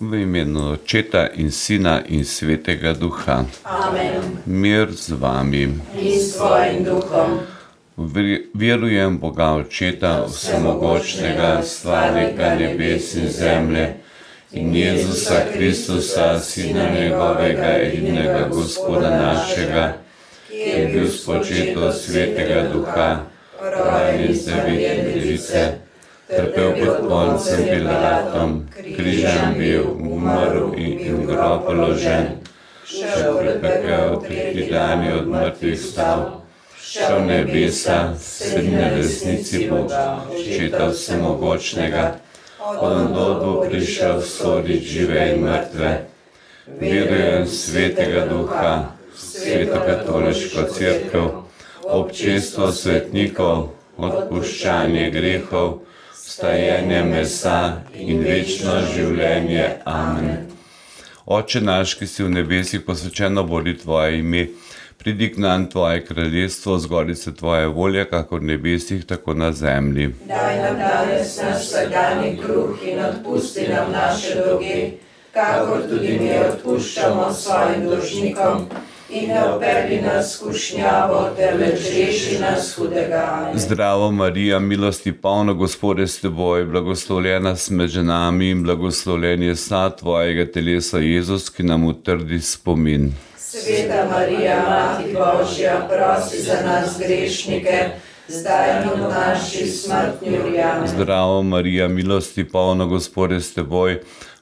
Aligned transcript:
V 0.00 0.14
imenu 0.14 0.72
Očeta 0.72 1.26
in 1.34 1.50
Sina 1.50 2.02
in 2.06 2.24
Svetega 2.24 2.94
Duha. 2.94 3.44
Amen. 3.64 4.38
Mir 4.46 4.92
z 4.92 5.10
vami. 5.18 5.62
In 5.98 6.20
s 6.20 6.36
tvojim 6.38 6.84
duhom. 6.84 7.40
Ver- 7.98 8.46
Verujem 8.54 9.18
Boga 9.18 9.54
Očeta, 9.58 10.22
vsemogočnega, 10.30 11.62
stvarnika 11.62 12.54
nebes 12.54 13.14
in 13.14 13.28
zemlje, 13.28 13.94
in 14.52 14.74
Jezusa 14.76 15.50
Kristusa, 15.52 16.40
Sina 16.40 16.94
njegovega 16.94 17.82
edinega 17.82 18.48
Gospoda 18.48 19.10
našega, 19.10 19.98
ki 20.48 20.56
je 20.56 20.86
bil 20.94 21.08
spočet 21.10 21.76
od 21.76 21.94
Svetega 21.94 22.70
Duha, 22.72 23.26
rojen 23.58 24.30
iz 24.30 24.46
devete 24.46 25.10
device, 25.14 25.78
trpel 26.28 26.72
pod 26.76 27.08
koncem 27.08 27.64
Pilatom, 27.64 28.68
križem 28.96 29.54
bil, 29.56 29.84
umrl 29.96 30.76
in, 30.76 31.24
v 31.24 31.26
grob 31.26 31.64
položen, 31.64 32.44
šel 32.84 33.40
pred 33.40 33.56
pekel, 33.64 34.20
tretji 34.20 34.68
dan 34.68 35.04
je 35.04 35.14
od 35.14 35.26
mrtvih 35.28 35.80
stal, 35.80 36.44
šel 36.76 37.24
v 37.24 37.26
nebesa, 37.26 38.12
sedmi 38.20 38.76
na 38.76 38.92
desnici 38.92 39.68
Boga, 39.72 40.20
očeta 40.28 40.92
vsemogočnega, 40.92 42.20
od 42.60 42.96
bo 43.16 43.64
prišel 43.64 44.20
soditi 44.20 44.84
žive 44.84 45.32
in 45.32 45.48
mrtve. 45.48 45.90
Verujem 46.68 47.48
v 47.48 47.48
svetega 47.48 48.28
duha, 48.28 48.92
v 49.08 49.16
sveto 49.16 49.80
katoliško 49.80 50.68
cerkev, 50.68 51.26
občestvo 51.88 52.68
svetnikov, 52.68 53.72
odpuščanje 53.96 55.08
grehov, 55.08 55.88
stajenje 56.38 57.02
mesa 57.02 57.82
in 57.98 58.20
večno 58.22 58.76
življenje. 58.94 59.64
Amen. 59.84 60.44
Oče 61.26 61.60
naš, 61.60 61.96
ki 61.98 62.06
si 62.06 62.22
v 62.22 62.30
nebesih 62.30 62.84
posvečeno 62.86 63.42
bodi 63.42 63.74
tvoje 63.78 64.20
ime, 64.20 64.44
pridi 65.02 65.32
k 65.32 65.42
nam 65.42 65.66
tvoje 65.70 66.04
kraljestvo, 66.06 66.78
zgodi 66.78 67.16
se 67.18 67.34
tvoja 67.34 67.66
volja, 67.66 68.04
kako 68.04 68.38
v 68.38 68.52
nebesih, 68.52 69.02
tako 69.06 69.34
na 69.34 69.50
zemlji. 69.52 70.12
Daj 70.30 70.62
nam 70.62 70.78
danes 70.78 71.34
naš 71.42 71.66
vsakdanji 71.66 72.36
kruh 72.38 72.86
in 72.86 73.02
odpusti 73.08 73.66
nam 73.72 73.90
naše 73.92 74.38
dolge, 74.38 74.78
kakor 75.34 75.88
tudi 75.90 76.20
mi 76.22 76.38
odpuščamo 76.38 77.32
svojim 77.34 77.90
dolžnikom. 77.90 78.68
In 79.10 79.28
ne 79.28 79.44
operi 79.44 80.00
nas 80.02 80.34
skušnjavo, 80.36 81.30
temveč 81.36 81.80
reši 81.96 82.38
nas 82.40 82.74
hudega. 82.76 83.52
Zdravo, 83.54 84.10
Marija, 84.10 84.58
milosti 84.58 85.12
polna, 85.12 85.52
Gospod 85.52 85.98
je 85.98 86.06
s 86.06 86.20
teboj, 86.20 86.64
blagoslovljena 86.64 87.56
si 87.56 87.74
med 87.74 87.88
ženami 87.88 88.50
in 88.50 88.62
blagoslovljen 88.62 89.42
je 89.42 89.56
sad 89.56 89.98
tvojega 89.98 90.52
telesa, 90.52 90.98
Jezus, 90.98 91.48
ki 91.50 91.62
nam 91.62 91.86
utrdi 91.86 92.40
spomin. 92.40 93.14
Sveta 93.36 94.04
Marija, 94.10 94.60
Mati 94.68 95.14
Božja, 95.14 95.88
prosi 95.88 96.42
za 96.42 96.60
nas 96.66 96.98
grešnike, 96.98 97.88
zdaj 98.28 98.82
in 98.82 99.04
v 99.04 99.08
naši 99.08 99.66
smrtni 99.66 100.38
uri. 100.38 100.60
Zdravo, 100.86 101.42
Marija, 101.42 101.88
milosti 101.88 102.44
polna, 102.44 102.84
Gospod 102.84 103.32
je 103.32 103.40
s 103.40 103.54
teboj, 103.54 104.00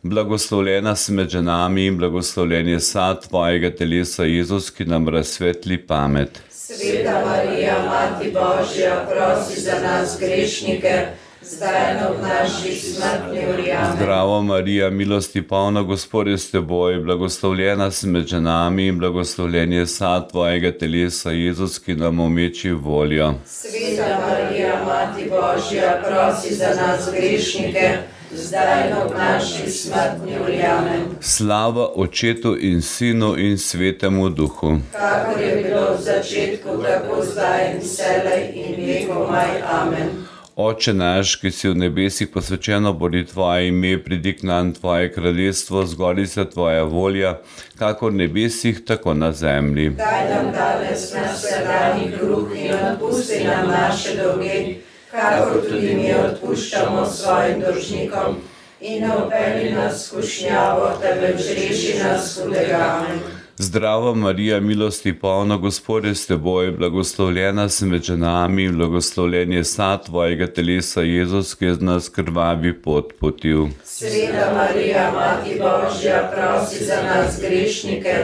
blagoslovljena 0.09 0.97
si 0.97 1.13
med 1.13 1.29
ženami 1.29 1.87
in 1.87 1.99
blagoslovljen 1.99 2.69
je 2.69 2.81
sad 2.81 3.29
tvojega 3.29 3.71
telesa, 3.71 4.25
Jezus, 4.25 4.71
ki 4.71 4.85
nam 4.85 5.09
razsvetli 5.09 5.79
pamet. 5.87 6.41
Sveta 6.51 7.23
Marija, 7.27 7.75
Mati 7.87 8.31
Božja, 8.31 9.07
prosi 9.11 9.61
za 9.61 9.79
nas 9.83 10.17
grešnike, 10.21 11.07
zdaj 11.43 11.95
v 11.95 12.23
naši 12.23 12.75
smrtni 12.75 13.39
uri. 13.55 13.73
Amen. 13.73 13.97
Zdravo, 13.97 14.43
Marija, 14.43 14.91
milosti 14.91 15.43
polna, 15.43 15.83
Gospod 15.83 16.27
je 16.27 16.39
s 16.39 16.51
teboj, 16.51 16.99
blagoslovljena 16.99 17.91
si 17.91 18.07
med 18.07 18.27
ženami 18.27 18.87
in 18.87 18.99
blagoslovljen 18.99 19.73
je 19.73 19.87
sad 19.87 20.31
tvojega 20.31 20.73
telesa, 20.79 21.31
Jezus, 21.31 21.79
ki 21.79 21.95
nam 21.95 22.21
omeči 22.21 22.71
voljo. 22.71 23.35
Sveta 23.47 24.21
Marija, 24.27 24.85
Mati 24.85 25.31
Božja, 25.31 26.03
prosi 26.09 26.55
za 26.55 26.75
nas 26.75 27.09
grešnike, 27.13 28.16
zdaj 28.37 28.89
in 28.89 28.95
v 28.95 29.19
naši 29.19 29.71
smrtni 29.71 30.39
uri. 30.45 30.63
Amen. 30.63 31.03
Slava 31.21 31.89
Očetu 31.97 32.57
in 32.61 32.83
Sinu 32.83 33.37
in 33.39 33.59
Svetemu 33.59 34.29
Duhu. 34.29 34.79
Kakor 34.93 35.43
je 35.43 35.63
bilo 35.63 35.97
v 35.97 36.03
začetku, 36.03 36.69
tako 36.83 37.23
zdaj 37.25 37.73
in 37.73 37.81
vselej 37.81 38.43
in 38.55 38.87
vekomaj. 38.87 39.63
Amen. 39.73 40.27
Oče 40.57 40.95
naš, 40.97 41.35
ki 41.37 41.51
si 41.53 41.69
v 41.69 41.77
nebesih 41.77 42.31
posvečeno 42.33 42.93
bodi 42.97 43.27
tvoje 43.29 43.69
ime, 43.69 43.99
pridi 44.05 44.33
k 44.33 44.47
nam 44.49 44.73
tvoje 44.73 45.13
kraljestvo, 45.13 45.85
zgodi 45.87 46.27
se 46.27 46.45
tvoja 46.51 46.83
volja, 46.83 47.35
kako 47.79 48.09
v 48.09 48.15
nebesih, 48.23 48.81
tako 48.85 49.15
na 49.15 49.33
zemlji. 49.33 49.91
Daj 49.91 50.25
nam 50.33 50.49
danes 50.57 51.13
naš 51.13 51.37
vsakdanji 51.43 52.09
kruh 52.17 52.57
in 52.57 52.73
odpusti 52.73 53.45
nam 53.45 53.69
naše 53.69 54.17
dolge, 54.17 54.81
kakor 55.17 55.63
tudi 55.69 55.95
mi 55.95 56.13
odpuščamo 56.15 57.07
svojim 57.07 57.61
dolžnikom. 57.61 58.37
In 58.81 59.03
ne 59.03 59.17
operi 59.17 59.73
nas 59.73 60.07
skušnjavo, 60.07 60.93
temveč 61.01 61.49
reši 61.57 61.99
nas 62.03 62.39
hudega. 62.39 62.81
Amen. 62.99 63.21
Zdrava 63.59 64.15
Marija, 64.15 64.61
milosti 64.61 65.15
polna, 65.19 65.57
Gospod 65.57 66.05
je 66.05 66.15
s 66.15 66.27
teboj, 66.27 66.71
blagoslovljena 66.71 67.69
si 67.69 67.87
med 67.87 68.03
ženami 68.03 68.69
blagoslovljen 68.73 69.53
je 69.53 69.65
sad 69.65 70.05
tvojega 70.05 70.47
telesa, 70.47 71.01
Jezus, 71.01 71.55
ki 71.55 71.65
je 71.65 71.75
z 71.75 71.81
nas 71.81 72.09
krvavi 72.09 72.75
pot 72.83 73.15
potil. 73.21 73.67
Sveta 73.85 74.53
Marija, 74.57 75.13
Mati 75.15 75.57
Božja, 75.61 76.33
prosi 76.35 76.85
za 76.85 77.01
nas 77.03 77.41
grešnike, 77.41 78.15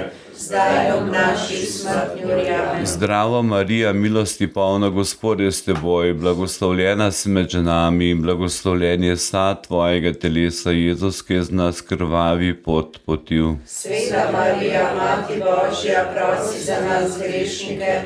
zdaj 0.42 0.90
v 1.00 1.10
naši 1.12 1.56
smrtni 1.66 2.24
uri. 2.24 2.48
Amen. 2.50 2.86
Zdrava 2.86 3.42
Marija, 3.42 3.92
milosti 3.92 4.46
polna, 4.46 4.88
Gospod 4.88 5.40
je 5.40 5.52
s 5.52 5.64
teboj, 5.64 6.12
blagoslovljena 6.12 7.10
si 7.10 7.28
med 7.28 7.48
ženami 7.48 8.10
in 8.10 8.22
blagoslovljen 8.22 9.04
je 9.04 9.16
sad 9.16 9.66
tvojega 9.66 10.12
telesa, 10.12 10.70
Jezus, 10.70 11.22
ki 11.22 11.34
je 11.34 11.42
z 11.42 11.50
nas 11.50 11.80
krvavi 11.80 12.54
pot 12.62 12.98
potil. 13.06 13.54
Sveta 13.66 14.30
Marija, 14.32 14.90
Mati 14.96 15.40
Božja, 15.40 16.04
prosi 16.14 16.64
za 16.64 16.80
nas 16.88 17.18
grešnike, 17.18 18.00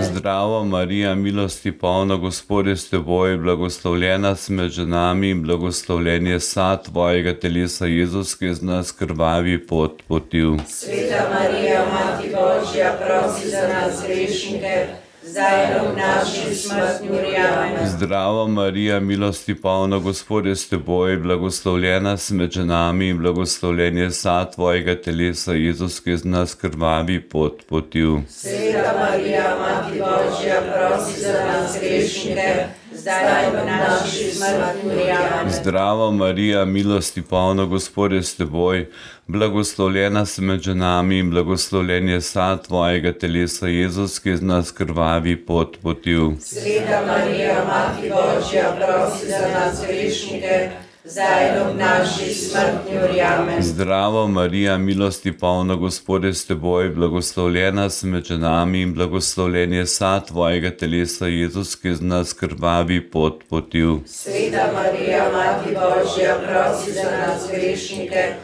Zdrava 0.00 0.64
Marija, 0.64 1.14
milosti 1.14 1.72
polna, 1.72 2.16
Gospod 2.16 2.66
je 2.66 2.76
s 2.76 2.90
teboj, 2.90 3.36
blagoslovljena 3.36 4.36
si 4.36 4.52
med 4.52 4.70
ženami 4.70 5.30
in 5.30 5.42
blagoslovljen 5.42 6.26
je 6.26 6.40
sad 6.40 6.84
tvojega 6.84 7.34
telesa, 7.40 7.86
Jezus, 7.86 8.34
ki 8.34 8.44
je 8.44 8.54
z 8.54 8.62
nas 8.62 8.92
krvavi 8.92 9.66
pot 9.66 10.02
potil. 10.08 10.58
Sveta 10.68 11.26
Marija, 11.34 11.84
Mati 11.92 12.28
Božja, 12.28 12.98
prosi 13.06 13.50
za 13.50 13.68
nas 13.68 14.02
grešnike, 14.06 14.86
zdaj 15.32 15.64
in 15.64 15.92
v 15.92 15.96
naši 15.96 16.54
smrtni 16.54 17.08
uri. 17.10 17.36
Amen. 17.36 17.88
Zdrava 17.88 18.46
Marija, 18.46 19.00
milosti 19.00 19.54
polna, 19.54 19.98
Gospod 19.98 20.46
je 20.46 20.56
s 20.56 20.68
teboj, 20.68 21.16
blagoslovljena 21.16 22.16
si 22.16 22.34
med 22.34 22.50
ženami 22.50 23.08
in 23.08 23.18
blagoslovljen 23.18 23.98
je 23.98 24.10
sad 24.10 24.54
tvojega 24.54 24.94
telesa, 25.02 25.52
Jezus, 25.52 26.00
ki 26.00 26.10
je 26.10 26.16
z 26.16 26.24
nas 26.24 26.54
krvavi 26.54 27.20
pot 27.20 27.62
potil. 27.68 28.20
Sveta 28.28 28.92
Marija, 29.00 29.56
Mati 29.60 29.98
Božja, 29.98 30.60
prosi 30.68 31.20
za 31.20 31.32
nas 31.32 31.78
grešnike, 31.80 32.81
zdaj 33.02 33.50
v 33.50 33.66
naši. 33.66 34.30
Amen. 34.42 35.52
Zdrava 35.52 36.10
Marija, 36.10 36.64
milosti 36.64 37.22
polna, 37.22 37.64
Gospod 37.64 38.12
je 38.12 38.22
s 38.22 38.36
teboj, 38.36 38.86
blagoslovljena 39.26 40.26
si 40.26 40.42
med 40.42 40.60
ženami 40.60 41.18
in 41.18 41.30
blagoslovljen 41.30 42.08
je 42.08 42.20
sad 42.20 42.66
tvojega 42.66 43.12
telesa, 43.12 43.66
Jezus, 43.66 44.18
ki 44.18 44.28
je 44.28 44.36
z 44.36 44.42
nas 44.42 44.70
krvavi 44.70 45.36
pot 45.46 45.76
potil. 45.82 46.36
Sveta 46.40 47.02
Marija, 47.06 47.64
Mati 47.66 48.10
Božja, 48.10 48.76
prosi 48.78 49.26
za 49.26 49.48
nas 49.54 49.82
grešnike, 49.86 50.70
zdaj 51.04 51.48
in 51.48 51.68
v 51.68 51.78
naši 51.78 52.34
smrtni 52.34 52.98
uri. 53.04 53.20
Amen. 53.20 53.62
Zdrava 53.62 54.26
Marija, 54.26 54.78
milosti 54.78 55.32
polna, 55.32 55.74
Gospod 55.74 56.24
je 56.24 56.34
s 56.34 56.46
teboj, 56.46 56.88
blagoslovljena 56.88 57.90
si 57.90 58.06
med 58.06 58.24
ženami 58.24 58.82
in 58.82 58.94
blagoslovljen 58.94 59.72
je 59.72 59.86
sad 59.86 60.26
tvojega 60.26 60.70
telesa, 60.70 61.26
Jezus, 61.26 61.74
ki 61.76 61.94
z 61.94 62.00
nas 62.00 62.32
krvavi 62.32 63.10
pot 63.10 63.42
potil. 63.48 63.98
Sveta 64.06 64.70
Marija, 64.74 65.30
Mati 65.32 65.74
Božja, 65.74 66.36
prosi 66.46 66.92
za 66.92 67.10
nas 67.10 67.50
grešnike. 67.52 68.34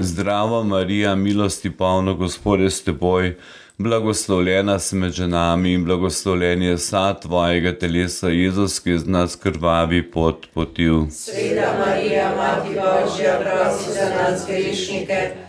Zdrava 0.00 0.62
Marija, 0.62 1.14
milosti 1.14 1.70
polna, 1.70 2.12
Gospod 2.12 2.60
je 2.60 2.70
s 2.70 2.82
teboj, 2.82 3.36
blagoslovljena 3.78 4.78
si 4.78 4.96
med 4.96 5.12
ženami 5.12 5.72
in 5.72 5.84
blagoslovljen 5.84 6.62
je 6.62 6.78
sad 6.78 7.22
tvojega 7.22 7.78
telesa, 7.78 8.28
Jezus, 8.28 8.78
ki 8.80 8.98
z 8.98 9.06
nas 9.06 9.36
krvavi 9.36 10.10
pot 10.10 10.46
potil. 10.54 11.10
Sveta 11.10 11.72
Marija, 11.78 12.32
Mati 12.36 12.68
Božja, 12.68 13.40
prosi 13.40 13.92
za 13.92 14.10
nas 14.10 14.46
grešnike. 14.46 15.46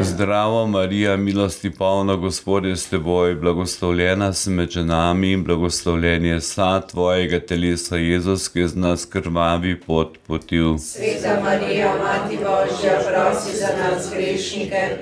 Zdravo, 0.00 0.66
Marija, 0.66 1.16
milosti 1.16 1.70
polna, 1.70 2.16
Gospod 2.16 2.64
je 2.64 2.76
s 2.76 2.88
teboj, 2.88 3.34
blagoslovljena 3.34 4.32
si 4.32 4.50
med 4.50 4.70
ženami 4.70 5.32
in 5.32 5.44
blagoslovljen 5.44 6.24
je 6.24 6.40
sad 6.40 6.90
tvojega 6.90 7.40
telesa, 7.40 7.96
Jezus, 7.96 8.48
ki 8.48 8.68
z 8.68 8.76
nas 8.76 9.04
krvavi 9.04 9.80
pot 9.80 10.18
potil. 10.26 10.78
Sveta 10.78 11.40
Marija, 11.44 11.94
Mati 12.02 12.36
Božja, 12.36 13.00
prosi 13.08 13.56
za 13.56 13.68
nas 13.78 14.10
grešnike, 14.14 14.98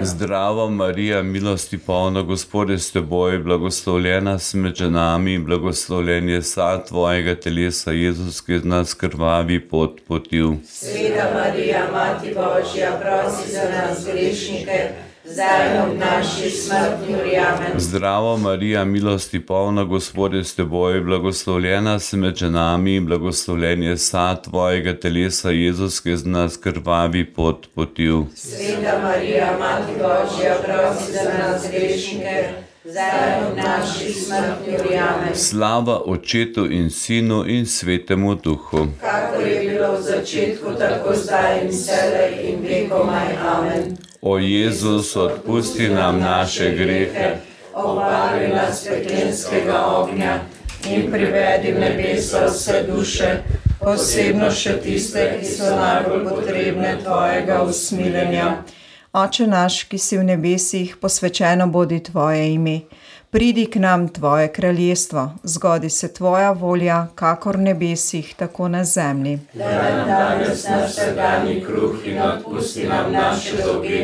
Zdravo, 0.00 0.70
Marija, 0.70 1.22
milosti 1.22 1.78
polna, 1.78 2.22
Gospod 2.22 2.70
je 2.70 2.78
s 2.78 2.92
teboj, 2.92 3.38
blagoslovljena 3.38 4.38
si 4.38 4.56
med 4.56 4.74
ženami 4.74 5.38
blagoslovljen 5.38 6.28
je 6.28 6.42
sad 6.42 6.88
tvojega 6.88 7.34
telesa, 7.40 7.92
Jezus, 7.92 8.40
ki 8.40 8.52
je 8.52 8.58
z 8.58 8.64
nas 8.64 8.94
krvavi 8.94 9.60
pot 9.68 10.00
potil. 10.08 10.52
Sveta 10.68 11.30
Marija, 11.34 11.88
Mati 11.92 12.34
Božja, 12.34 13.00
prosi 13.00 13.52
za 13.52 13.62
nas 13.70 14.06
grešnike, 14.06 15.05
zdaj 15.36 15.74
in 15.74 15.80
ob 15.82 15.98
naši 15.98 16.50
smrti 16.50 17.14
umrem. 17.14 17.80
Zdravo, 17.80 18.36
Marija, 18.36 18.84
milosti 18.84 19.46
polna, 19.46 19.84
Gospod 19.84 20.34
je 20.34 20.44
s 20.44 20.54
teboj, 20.54 21.00
blagoslovljena 21.00 21.98
si 21.98 22.16
med 22.16 22.36
ženami 22.36 22.96
in 22.96 23.06
blagoslovljen 23.06 23.82
je 23.82 23.98
sad 23.98 24.44
tvojega 24.44 24.96
telesa, 25.00 25.50
Jezus, 25.50 26.00
ki 26.00 26.10
je 26.10 26.16
z 26.16 26.26
nas 26.26 26.56
krvavi 26.56 27.24
pot 27.24 27.68
potil. 27.74 28.24
Sveta 28.34 28.98
Marija, 29.02 29.56
Mati 29.58 29.92
Božja, 29.92 30.54
prosi 30.64 31.12
za 31.12 31.30
nas 31.38 31.66
grešnike, 31.70 32.65
zdaj 32.96 33.46
ob 33.46 33.56
naši 33.56 34.12
smrti 34.12 34.70
umrem. 34.70 35.34
Slava 35.34 36.02
Očetu 36.06 36.66
in 36.72 36.90
Sinu 36.90 37.44
in 37.46 37.66
Svetemu 37.66 38.34
Duhu. 38.34 38.86
Kakor 39.00 39.46
je 39.46 39.60
bilo 39.60 39.92
v 39.92 40.02
začetku, 40.02 40.74
tako 40.78 41.14
zdaj 41.14 41.60
in 41.62 41.68
vselej 41.68 42.32
in 42.42 42.56
vekomaj. 42.62 43.36
Amen. 43.56 43.96
O 44.22 44.38
Jezus, 44.38 45.16
odpusti 45.16 45.88
nam 45.88 46.20
naše 46.20 46.70
grehe, 46.70 47.36
Obari 47.74 48.48
nas 48.48 48.86
peklenskega 48.88 49.86
ognja 49.86 50.40
in 50.88 51.10
privedi 51.12 51.72
v 51.72 51.80
nebesa 51.80 52.46
vse 52.48 52.86
duše, 52.88 53.42
posebno 53.80 54.48
še 54.50 54.80
tiste, 54.80 55.36
ki 55.40 55.44
so 55.44 55.76
najbolj 55.76 56.24
potrebne 56.24 56.96
tvojega 57.04 57.62
usmiljenja. 57.62 58.64
Oče 59.16 59.46
naš, 59.46 59.84
ki 59.88 59.96
si 59.98 60.18
v 60.18 60.24
nebesih, 60.28 60.90
posvečeno 61.00 61.66
bodi 61.72 62.02
tvoje 62.04 62.52
ime. 62.54 62.80
Pridi 63.30 63.62
k 63.66 63.80
nam 63.80 64.08
tvoje 64.08 64.50
kraljestvo, 64.52 65.30
zgodi 65.42 65.90
se 65.90 66.12
tvoja 66.12 66.50
volja, 66.50 67.06
kakor 67.14 67.56
v 67.56 67.62
nebesih, 67.70 68.34
tako 68.36 68.68
na 68.68 68.84
zemlji. 68.84 69.38
Daj 69.54 69.96
nam 69.96 70.08
danes 70.08 70.66
naš 70.68 70.90
vsakdanji 70.90 71.62
kruh 71.64 72.04
in 72.04 72.20
odpusti 72.22 72.84
nam 72.88 73.12
naše 73.12 73.56
dolge, 73.64 74.02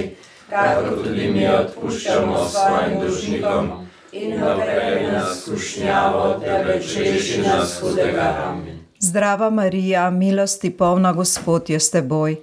kakor 0.49 1.05
tudi 1.05 1.29
mi 1.29 1.45
odpuščamo 1.49 2.49
svojim 2.49 2.97
dolžnikom. 3.01 3.71
In 4.13 4.31
ne 4.31 4.49
operi 4.55 5.13
nas 5.13 5.29
v 5.29 5.37
skušnjavo, 5.43 6.25
temveč 6.41 6.97
reši 6.97 7.43
nas 7.43 7.77
hudega. 7.83 8.31
Amen. 8.49 8.81
Zdrava 8.99 9.51
Marija, 9.51 10.11
milosti 10.11 10.71
polna 10.71 11.13
Gospod 11.13 11.71
je 11.71 11.81
s 11.81 11.91
teboj. 11.91 12.41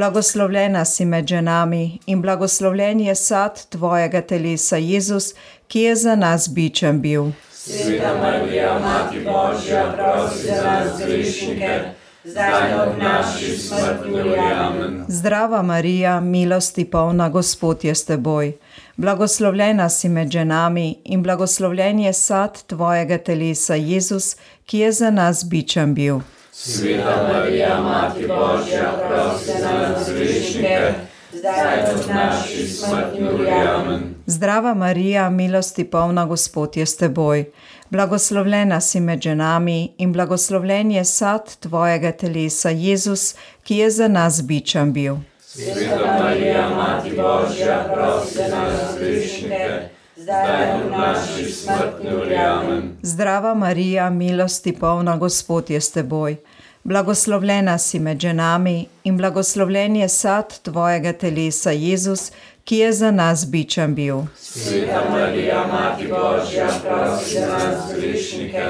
Blagoslovljena 0.00 0.84
si 0.84 1.04
med 1.04 1.26
ženami 1.26 1.98
in 2.06 2.22
blagoslovljen 2.22 3.00
je 3.00 3.14
sad 3.14 3.66
tvojega 3.68 4.20
telesa, 4.22 4.76
Jezus, 4.76 5.34
ki 5.68 5.80
je 5.80 5.96
za 5.96 6.14
nas 6.16 6.48
bičem 6.48 7.00
bil. 7.00 7.24
Sveta 7.52 8.14
Marija, 8.22 8.78
Mati 8.78 9.20
Božja, 9.24 9.92
prosi 9.96 10.46
za 10.46 10.62
nas 10.62 11.02
grešnike, 11.04 11.80
zdaj 12.24 12.70
in 12.70 12.80
ob 12.80 13.02
naši 13.02 13.58
smrti 13.58 14.08
umrem. 14.08 15.04
Zdrava 15.08 15.62
Marija, 15.62 16.20
milosti 16.20 16.84
polna 16.90 17.28
Gospod 17.28 17.84
je 17.84 17.94
s 17.94 18.04
teboj. 18.04 18.52
Blagoslovljena 18.96 19.88
si 19.88 20.08
med 20.08 20.30
ženami 20.30 20.98
in 21.04 21.22
blagoslovljen 21.22 22.00
je 22.00 22.12
sad 22.12 22.62
tvojega 22.62 23.18
telesa, 23.18 23.74
Jezus, 23.74 24.36
ki 24.64 24.78
je 24.78 24.92
za 24.92 25.10
nas 25.10 25.44
bičem 25.44 25.94
bil. 25.94 26.20
Sveta 26.52 27.28
Marija, 27.32 27.80
Mati 27.82 28.26
Božja, 28.26 28.92
prosi 29.08 29.60
za 29.60 29.72
nas 29.72 30.10
grešnike, 30.14 30.92
zdaj 31.32 31.78
in 31.78 31.98
ob 31.98 32.14
naši 32.14 32.66
smrti 32.66 33.18
umrem. 33.22 34.14
Zdrava 34.26 34.74
Marija, 34.74 35.30
milosti 35.30 35.84
polna 35.84 36.26
Gospod 36.26 36.76
je 36.76 36.86
s 36.86 36.96
teboj. 36.96 37.44
Blagoslovljena 37.90 38.80
si 38.80 39.00
med 39.00 39.20
ženami 39.20 39.92
in 39.98 40.12
blagoslovljen 40.12 40.90
je 40.90 41.04
sad 41.04 41.56
tvojega 41.56 42.12
telesa, 42.12 42.70
Jezus, 42.70 43.34
ki 43.62 43.76
je 43.76 43.90
za 43.90 44.08
nas 44.08 44.42
bičem 44.42 44.92
bil. 44.92 45.16
Sveta 45.40 46.22
Marija, 46.22 46.68
Mati 46.68 47.10
Božja, 47.10 47.90
prosi 47.94 48.34
za 48.34 48.48
nas 48.48 48.98
grešnike, 48.98 49.89
zdaj 50.30 50.74
ob 50.74 50.90
naši 50.90 51.52
smrti 51.52 52.14
umrem. 52.14 52.96
Zdrava 53.02 53.54
Marija, 53.54 54.10
milosti 54.10 54.72
polna 54.72 55.16
Gospod 55.16 55.70
je 55.70 55.80
s 55.80 55.90
teboj. 55.90 56.36
Blagoslovljena 56.84 57.78
si 57.78 57.98
med 57.98 58.20
ženami 58.20 58.86
in 59.04 59.16
blagoslovljen 59.16 59.96
je 59.96 60.08
sad 60.08 60.58
tvojega 60.62 61.12
telesa, 61.12 61.70
Jezus, 61.70 62.32
ki 62.64 62.76
je 62.76 62.92
za 62.92 63.10
nas 63.10 63.46
bičem 63.46 63.94
bil. 63.94 64.16
Sveta 64.36 65.02
Marija, 65.10 65.66
Mati 65.66 66.08
Božja, 66.08 66.68
prosi 66.88 67.34
za 67.34 67.46
nas 67.46 67.94
grešnike, 67.96 68.64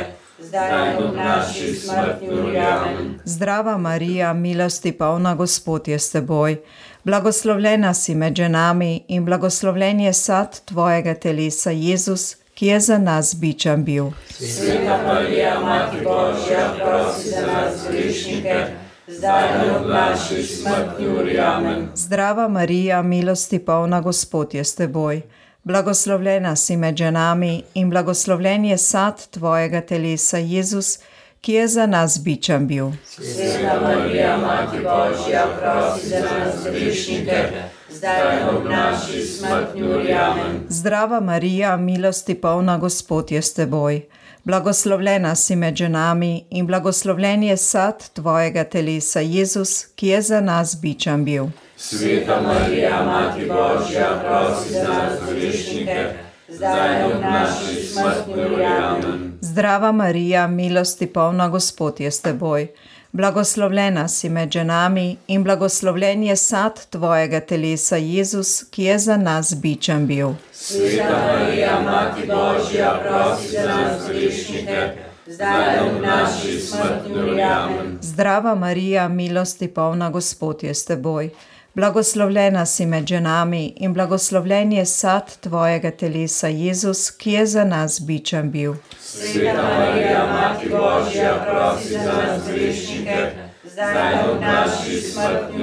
zdaj 0.50 0.90
in 0.90 1.04
ob 1.04 1.16
naši 1.16 1.74
smrti 1.74 2.28
umrem. 2.30 3.20
Zdrava 3.24 3.78
Marija, 3.78 4.32
milosti 4.32 4.92
polna 4.92 5.34
Gospod 5.34 5.88
je 5.88 5.98
s 5.98 6.10
teboj. 6.10 6.56
Blagoslovljena 7.04 7.94
si 7.94 8.14
med 8.14 8.36
ženami 8.36 9.04
in 9.08 9.24
blagoslovljen 9.24 10.00
je 10.00 10.12
sad 10.12 10.60
tvojega 10.64 11.14
telesa, 11.14 11.70
Jezus, 11.70 12.36
ki 12.54 12.66
je 12.66 12.80
za 12.80 12.98
nas 12.98 13.34
bičem 13.34 13.84
bil. 13.84 14.10
Sveta 14.30 14.98
Marija, 15.06 15.60
Mati 15.60 15.96
Božja, 16.04 16.74
prosi 16.84 17.28
za 17.28 17.46
nas 17.46 17.74
grešnike, 17.90 18.66
zdaj 19.06 19.44
in 19.64 19.70
ob 19.74 19.90
naši 19.90 20.42
smrti 20.42 21.06
umrem. 21.08 21.88
Zdrava 21.94 22.48
Marija, 22.48 23.02
milosti 23.02 23.58
polna 23.58 24.00
Gospod 24.00 24.54
je 24.54 24.64
s 24.64 24.74
teboj. 24.74 25.22
Blagoslovljena 25.62 26.56
si 26.56 26.76
med 26.76 26.96
ženami 26.96 27.62
in 27.74 27.90
blagoslovljen 27.90 28.64
je 28.64 28.78
sad 28.78 29.26
tvojega 29.30 29.80
telesa, 29.80 30.38
Jezus, 30.38 30.98
ki 31.40 31.52
je 31.52 31.68
za 31.68 31.86
nas 31.86 32.20
bičem 32.24 32.66
bil. 32.66 32.90
Sveta 33.04 33.80
Marija, 33.82 34.36
Mati 34.36 34.76
Božja, 34.76 35.46
prosi 35.60 36.08
za 36.08 36.20
nas 36.20 36.54
grešnike, 36.64 37.44
zdaj 37.90 38.40
in 38.40 38.48
ob 38.48 38.64
naši 38.70 39.26
smrti 39.26 39.82
umrem. 39.82 40.64
Zdrava 40.68 41.20
Marija, 41.20 41.76
milosti 41.76 42.34
polna 42.34 42.78
Gospod 42.78 43.32
je 43.32 43.42
s 43.42 43.54
teboj. 43.54 44.00
Blagoslovljena 44.44 45.34
si 45.34 45.56
med 45.56 45.76
ženami 45.76 46.44
in 46.50 46.66
blagoslovljen 46.66 47.42
je 47.42 47.56
sad 47.56 48.08
tvojega 48.12 48.64
telesa, 48.64 49.20
Jezus, 49.20 49.84
ki 49.94 50.08
je 50.08 50.22
za 50.22 50.40
nas 50.40 50.80
bičem 50.80 51.24
bil. 51.24 51.46
Sveta 51.82 52.40
Marija, 52.40 53.04
Mati 53.04 53.46
Božja, 53.46 54.22
prosi 54.24 54.72
za 54.72 54.82
nas 54.82 55.34
grešnike, 55.34 56.06
zdaj 56.48 57.00
in 57.00 57.06
ob 57.06 57.22
naši 57.22 57.86
smrti 57.86 58.30
umrem. 58.30 59.38
Zdrava 59.40 59.92
Marija, 59.92 60.46
milosti 60.46 61.06
polna 61.06 61.48
Gospod 61.48 62.00
je 62.00 62.10
s 62.10 62.20
teboj. 62.20 62.66
Blagoslovljena 63.12 64.08
si 64.08 64.28
med 64.28 64.50
ženami 64.50 65.16
in 65.26 65.44
blagoslovljen 65.44 66.22
je 66.22 66.36
sad 66.36 66.86
tvojega 66.86 67.40
telesa, 67.40 67.96
Jezus, 67.96 68.64
ki 68.70 68.84
je 68.84 68.98
za 68.98 69.16
nas 69.16 69.54
bičem 69.54 70.06
bil. 70.06 70.28
Sveta 70.52 71.18
Marija, 71.26 71.80
Mati 71.80 72.26
Božja, 72.26 73.00
prosi 73.08 73.48
za 73.48 73.66
nas 73.66 74.08
grešnike, 74.08 74.90
zdaj 75.26 75.76
in 75.76 75.96
ob 75.96 76.02
naši 76.02 76.60
smrti 76.60 77.12
umrem. 77.12 77.98
Zdrava 78.00 78.54
Marija, 78.54 79.08
milosti 79.08 79.68
polna 79.68 80.10
Gospod 80.10 80.62
je 80.62 80.74
s 80.74 80.84
teboj. 80.84 81.30
Blagoslovljena 81.74 82.66
si 82.66 82.86
med 82.86 83.06
ženami 83.06 83.66
in 83.76 83.92
blagoslovljen 83.94 84.72
je 84.72 84.86
sad 84.86 85.36
tvojega 85.40 85.90
telesa, 85.90 86.48
Jezus, 86.48 87.10
ki 87.10 87.32
je 87.32 87.46
za 87.46 87.64
nas 87.64 88.00
bičem 88.00 88.50
bil. 88.50 88.74
Sveta 89.00 89.62
Marija, 89.62 90.26
Mati 90.32 90.68
Božja, 90.68 91.46
prosi 91.46 91.92
za 91.92 92.12
nas 92.12 92.42
grešnike, 92.52 93.30
zdaj 93.64 94.12
in 94.12 94.30
ob 94.30 94.40
naši 94.40 95.00
smrti. 95.00 95.62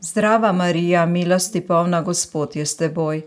Zdrava 0.00 0.52
Marija, 0.52 1.06
milosti 1.06 1.60
polna 1.60 2.02
Gospod 2.02 2.56
je 2.56 2.66
s 2.66 2.76
teboj. 2.76 3.22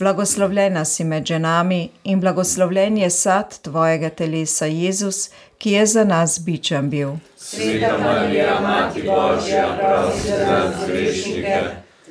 Blagoslovljena 0.00 0.84
si 0.84 1.04
med 1.04 1.26
ženami 1.26 1.88
in 2.04 2.20
blagoslovljen 2.20 2.96
je 2.98 3.10
sad 3.10 3.58
tvojega 3.62 4.08
telesa, 4.10 4.66
Jezus, 4.66 5.30
ki 5.58 5.70
je 5.70 5.86
za 5.86 6.04
nas 6.04 6.40
bičem 6.44 6.90
bil. 6.90 7.10
Sveta 7.36 7.98
Marija, 7.98 8.60
Mati 8.60 9.02
Božja, 9.02 9.66
prosi 9.80 10.28
za 10.28 10.46
nas 10.52 10.74
grešnike, 10.88 11.60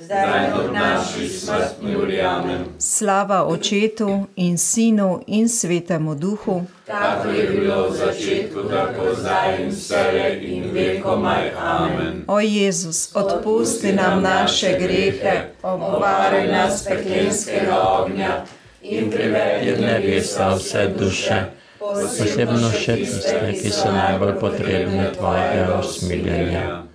zdaj 0.09 0.51
ob 0.53 0.73
naši 0.73 1.29
smrtni 1.29 1.95
uri. 1.95 2.21
Amen. 2.21 2.65
Slava 2.79 3.45
Očetu 3.45 4.25
in 4.35 4.57
Sinu 4.57 5.23
in 5.27 5.49
Svetemu 5.49 6.15
Duhu, 6.15 6.63
Tako 6.85 7.29
je 7.29 7.47
bilo 7.47 7.89
v 7.89 7.95
začetku, 7.95 8.59
tako 8.69 9.15
zdaj 9.15 9.63
in 9.63 9.69
vselej 9.69 10.39
in 10.41 10.63
vekomaj. 10.73 11.51
Amen. 11.61 12.23
o 12.27 12.39
Jezus, 12.39 13.15
odpusti 13.15 13.93
nam 13.93 14.21
naše 14.21 14.77
grehe, 14.79 15.41
Obvaraj 15.61 16.47
nas 16.47 16.83
peklenskega 16.83 17.81
ognja 17.81 18.45
in 18.81 19.11
privedi 19.11 19.71
v 19.71 19.81
nebesa 19.81 20.55
vse 20.55 20.87
duše, 20.97 21.43
posebno 21.79 22.71
še 22.71 22.95
tiste, 22.95 23.53
ki 23.61 23.69
so 23.69 23.91
najbolj 23.91 24.39
potrebne 24.39 25.11
tvojega 25.13 25.79
usmiljenja. 25.79 26.88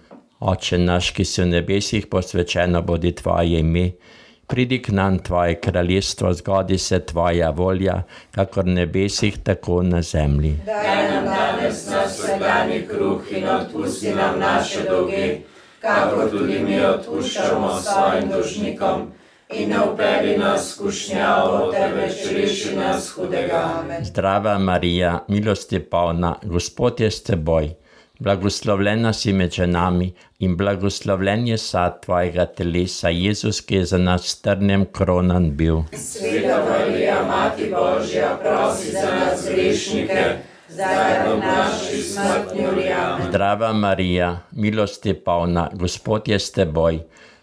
Oče 0.45 0.77
naš, 0.79 1.15
ki 1.17 1.25
si 1.25 1.41
v 1.41 1.47
nebesih, 1.49 2.07
posvečeno 2.13 2.83
bodi 2.85 3.15
tvoje 3.17 3.63
ime. 3.65 3.85
Pridi 4.47 4.77
k 4.83 4.93
nam 4.93 5.17
tvoje 5.19 5.55
kraljestvo, 5.61 6.33
zgodi 6.37 6.77
se 6.79 6.99
tvoja 7.01 7.49
volja, 7.51 8.03
kakor 8.31 8.65
v 8.65 8.75
nebesih, 8.77 9.39
tako 9.41 9.81
na 9.83 10.03
zemlji. 10.03 10.59
Daj 10.67 11.09
nam 11.09 11.25
danes 11.25 11.87
naš 11.89 12.19
vsakdanji 12.19 12.83
kruh 12.91 13.31
in 13.33 13.49
odpusti 13.49 14.13
nam 14.15 14.37
naše 14.39 14.83
dolge, 14.89 15.29
kakor 15.81 16.29
tudi 16.31 16.59
mi 16.61 16.77
odpuščamo 16.81 17.71
svojim 17.81 18.29
dolžnikom. 18.29 19.07
In 19.55 19.71
ne 19.71 19.81
upeli 19.81 20.37
nas 20.39 20.75
skušnjavo, 20.75 21.73
temveč 21.73 22.21
reši 22.37 22.77
nas 22.77 23.09
hudega. 23.17 23.63
Amen. 23.79 24.05
Zdrava 24.05 24.59
Marija, 24.59 25.25
milosti 25.29 25.81
polna, 25.81 26.35
Gospod 26.43 27.01
je 27.01 27.11
s 27.11 27.23
teboj. 27.23 27.73
Blagoslovljena 28.19 29.13
si 29.13 29.33
med 29.33 29.53
ženami 29.53 30.13
in 30.39 30.57
blagoslovljen 30.57 31.47
je 31.47 31.57
sad 31.59 32.03
tvojega 32.05 32.47
telesa, 32.47 33.09
Jezus, 33.09 33.61
ki 33.61 33.75
je 33.75 33.85
za 33.85 33.99
nas 33.99 34.27
strnem 34.27 34.85
kronan 34.93 35.51
bil. 35.57 35.81
Sveta 35.93 36.61
Marija, 36.69 37.17
Mati 37.27 37.73
Božja, 37.73 38.39
prosi 38.43 38.93
za 38.93 39.11
nas 39.15 39.49
grešnike, 39.51 40.23
zdaj 40.69 41.33
ob 41.33 41.41
naši 41.41 42.03
smrtni 42.03 42.67
uri. 42.73 42.87
Zdrava 43.29 43.73
Marija, 43.73 44.39
milosti 44.51 45.15
polna, 45.15 45.71
Gospod 45.73 46.29
je 46.29 46.39
s 46.39 46.53
teboj. 46.53 47.01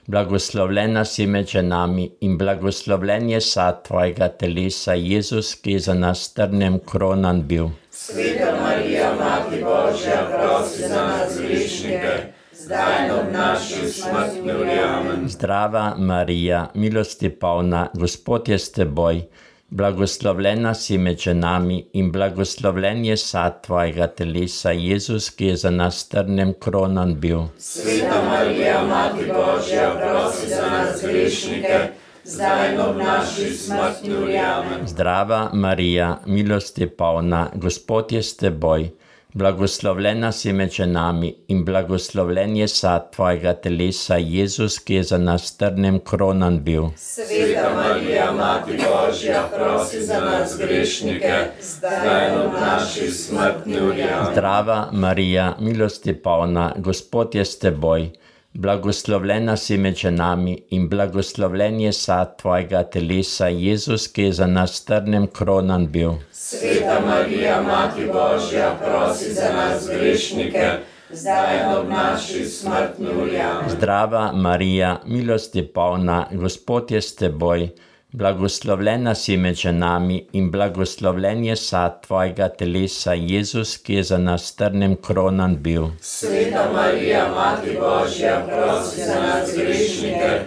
Blagoslovljena 0.08 1.06
si 1.06 1.26
med 1.28 1.48
ženami 1.48 2.10
in 2.22 2.38
blagoslovljen 2.38 3.30
je 3.30 3.42
sad 3.42 3.84
tvojega 3.88 4.28
telesa, 4.28 4.94
Jezus, 4.94 5.56
ki 5.56 5.72
je 5.72 5.80
za 5.80 5.94
nas 5.94 6.24
strnem 6.32 6.80
kronan 6.92 7.44
bil. 7.48 7.70
Sveta 7.90 8.56
Marija, 8.62 9.14
Mati 9.20 9.64
Božja, 9.64 10.31
prosi 10.62 10.82
za 10.88 10.96
nas 10.96 11.40
grešnike, 11.42 12.34
zdaj 12.54 13.12
ob 13.12 13.34
naši 13.34 13.92
smrtni 13.92 14.54
uri. 14.62 14.80
Amen. 14.86 15.30
Zdrava 15.30 15.96
Marija, 15.98 16.70
milosti 16.74 17.30
polna, 17.30 17.88
Gospod 17.94 18.50
je 18.50 18.60
s 18.60 18.72
teboj. 18.72 19.22
Blagoslovljena 19.70 20.74
si 20.74 20.98
med 20.98 21.20
ženami 21.20 21.86
in 21.94 22.12
blagoslovljen 22.12 23.06
je 23.06 23.18
sad 23.18 23.64
tvojega 23.66 24.08
telesa, 24.08 24.72
Jezus, 24.72 25.30
ki 25.30 25.46
je 25.46 25.56
za 25.56 25.70
nas 25.70 26.00
strnem 26.00 26.54
kronan 26.60 27.16
bil. 27.20 27.40
Sveta 27.58 28.22
Marija, 28.30 28.84
Mati 28.84 29.26
Božja, 29.26 29.92
prosi 30.02 30.48
za 30.50 30.70
nas 30.72 31.02
grešnike, 31.04 31.80
zdaj 32.24 32.78
ob 32.78 32.98
naši 32.98 33.50
smrtni 33.50 34.16
uri. 34.16 34.38
Amen. 34.38 34.88
Zdrava 34.88 35.50
Marija, 35.54 36.18
milosti 36.26 36.88
polna, 36.88 37.50
Gospod 37.56 38.12
je 38.12 38.24
s 38.24 38.38
teboj. 38.38 39.01
Blagoslovljena 39.34 40.32
si 40.32 40.52
med 40.54 40.72
ženami 40.72 41.36
in 41.48 41.66
blagoslovljen 41.66 42.56
je 42.58 42.68
sad 42.68 43.12
tvojega 43.16 43.54
telesa, 43.54 44.16
Jezus, 44.16 44.80
ki 44.80 44.94
je 44.94 45.04
za 45.04 45.18
nas 45.18 45.46
strnem 45.46 46.00
kronan 46.00 46.60
bil. 46.64 46.90
Sveta 46.98 47.70
Marija, 47.76 48.32
Mati 48.32 48.72
Božja, 48.72 49.44
prosi 49.56 50.02
za 50.06 50.20
nas 50.20 50.58
grešnike, 50.60 51.36
zdaj 51.62 52.28
in 52.28 52.40
ob 52.40 52.60
naši 52.62 53.12
smrtni 53.12 53.82
uri. 53.82 54.04
Zdrava 54.32 54.90
Marija, 54.92 55.56
milosti 55.60 56.14
polna, 56.14 56.74
Gospod 56.78 57.36
je 57.36 57.46
s 57.46 57.60
teboj. 57.60 58.10
Blagoslovljena 58.54 59.58
si 59.58 59.78
med 59.78 59.96
ženami 59.96 60.58
in 60.70 60.90
blagoslovljen 60.90 61.80
je 61.80 61.94
sad 61.94 62.38
tvojega 62.42 62.84
telesa, 62.84 63.48
Jezus, 63.48 64.08
ki 64.08 64.24
je 64.24 64.34
za 64.34 64.48
nas 64.48 64.76
strnem 64.76 65.28
kronan 65.28 65.88
bil. 65.88 66.12
Sveta 66.44 67.00
Marija, 67.06 67.62
Mati 67.62 68.06
Božja, 68.06 68.78
prosi 68.86 69.34
za 69.34 69.54
nas 69.56 69.90
grešnike, 69.90 70.70
zdaj 71.10 71.58
in 71.58 71.78
ob 71.78 71.90
naši 71.90 72.46
smrtni 72.46 73.08
uri. 73.08 73.40
Zdrava 73.70 74.32
Marija, 74.32 75.02
milosti 75.06 75.62
polna, 75.62 76.28
Gospod 76.32 76.92
je 76.92 77.02
s 77.02 77.16
teboj. 77.16 77.70
Blagoslovljena 78.12 79.16
si 79.16 79.38
med 79.38 79.56
ženami 79.56 80.26
in 80.32 80.52
blagoslovljen 80.52 81.46
je 81.46 81.56
sad 81.56 82.02
tvojega 82.08 82.50
telesa, 82.50 83.14
Jezus, 83.14 83.78
ki 83.78 83.94
je 83.94 84.04
za 84.04 84.18
nas 84.18 84.46
strnem 84.46 84.96
kronan 84.96 85.58
bil. 85.58 85.86
Sveta 86.00 86.72
Marija, 86.74 87.28
Mati 87.36 87.78
Božja, 87.80 88.48
prosi 88.48 89.02
za 89.02 89.22
nas 89.22 89.54
grešnike, 89.58 90.40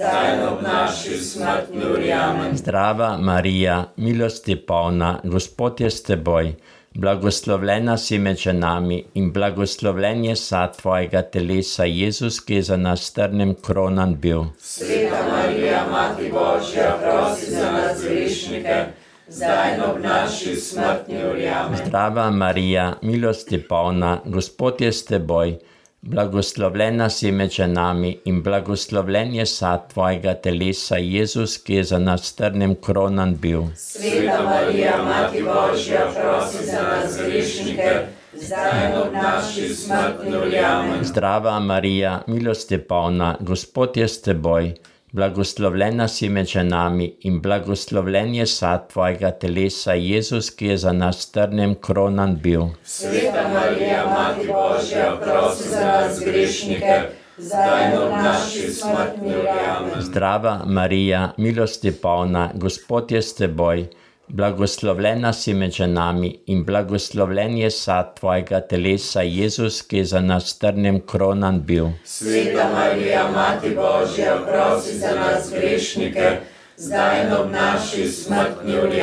zdaj 0.00 0.48
ob 0.48 0.62
naši 0.62 1.16
smrtni 1.18 1.84
uri. 1.92 2.12
Zdrava 2.52 3.16
Marija, 3.18 3.84
milosti 3.96 4.56
polna, 4.56 5.20
Gospod 5.24 5.80
je 5.80 5.90
s 5.90 6.02
teboj. 6.02 6.54
Blagoslovljena 6.94 7.96
si 7.96 8.18
med 8.18 8.36
ženami 8.36 9.04
in 9.14 9.32
blagoslovljen 9.32 10.24
je 10.24 10.36
sad 10.36 10.76
tvojega 10.76 11.22
telesa, 11.22 11.84
Jezus, 11.84 12.40
ki 12.40 12.54
je 12.54 12.62
za 12.62 12.76
nas 12.76 13.02
strnem 13.02 13.54
kronan 13.54 14.16
bil. 14.16 14.42
Sveta 14.58 15.20
Marija, 15.32 15.84
Mati 15.92 16.32
Božja, 16.32 16.96
prosi 17.02 17.50
za 17.50 17.72
nas 17.72 18.02
grešnike, 18.04 18.84
zdaj 19.28 19.74
in 19.74 19.82
ob 19.82 20.02
naši 20.02 20.56
smrtni 20.56 21.24
uri. 21.32 21.50
Zdrava 21.84 22.30
Marija, 22.30 22.92
milosti 23.02 23.62
polna, 23.68 24.18
Gospod 24.24 24.80
je 24.80 24.92
s 24.92 25.04
teboj. 25.04 25.58
Blagoslovljena 26.02 27.10
si 27.10 27.30
med 27.32 27.50
ženami 27.50 28.18
in 28.24 28.42
blagoslovljen 28.42 29.34
je 29.34 29.44
sad 29.46 29.92
tvojega 29.92 30.32
telesa, 30.34 30.96
Jezus, 30.96 31.58
ki 31.58 31.74
je 31.74 31.84
za 31.84 31.98
nas 31.98 32.24
strnem 32.24 32.74
kronan 32.74 33.34
bil. 33.36 33.62
Sveta 33.76 34.38
Marija, 34.44 34.94
Mati 35.04 35.42
Božja, 35.42 36.06
prosi 36.14 36.64
za 36.66 36.82
nas 36.82 37.18
grešnike, 37.18 37.90
zdaj 38.32 38.96
ob 39.02 39.12
naši 39.12 39.74
smrtni 39.74 40.36
uri. 40.36 40.58
Amen. 40.58 41.04
Zdrava 41.04 41.58
Marija, 41.60 42.22
milosti 42.26 42.78
polna, 42.78 43.36
Gospod 43.40 43.96
je 43.96 44.08
s 44.08 44.22
teboj. 44.22 44.74
Blagoslovljena 45.12 46.08
si 46.08 46.28
med 46.28 46.46
ženami 46.46 47.06
in 47.20 47.40
blagoslovljen 47.42 48.34
je 48.34 48.46
sad 48.46 48.88
tvojega 48.92 49.30
telesa, 49.30 49.92
Jezus, 49.92 50.50
ki 50.50 50.66
je 50.66 50.76
za 50.76 50.92
nas 50.92 51.18
strnem 51.18 51.74
kronan 51.74 52.36
bil. 52.42 52.62
Sveta 52.84 53.42
Marija, 53.54 54.04
Mati 54.06 54.46
Božja, 54.46 55.16
prosi 55.22 55.68
za 55.68 55.80
nas 55.84 56.20
grešnike, 56.24 57.00
zdaj 57.38 57.96
ob 57.98 58.10
naši 58.10 58.70
smrtni 58.72 59.34
uri. 59.34 59.48
Amen. 59.76 59.90
Zdrava 60.00 60.60
Marija, 60.66 61.32
milosti 61.36 61.92
polna, 61.92 62.50
Gospod 62.54 63.10
je 63.10 63.22
s 63.22 63.34
teboj. 63.34 63.86
Blagoslovljena 64.32 65.32
si 65.32 65.54
med 65.54 65.72
ženami 65.72 66.28
in 66.46 66.64
blagoslovljen 66.64 67.56
je 67.58 67.70
sad 67.70 68.18
tvojega 68.18 68.60
telesa, 68.60 69.22
Jezus, 69.22 69.82
ki 69.82 69.96
je 69.96 70.04
za 70.04 70.20
nas 70.20 70.46
strnem 70.50 71.00
kronan 71.06 71.60
bil. 71.62 71.88
Sveta 72.04 72.68
Marija, 72.74 73.30
Mati 73.34 73.74
Božja, 73.74 74.36
prosi 74.46 74.98
za 74.98 75.14
nas 75.14 75.50
grešnike, 75.52 76.30
zdaj 76.76 77.24
in 77.24 77.32
ob 77.32 77.50
naši 77.50 78.08
smrtni 78.08 78.78
uri. 78.78 79.02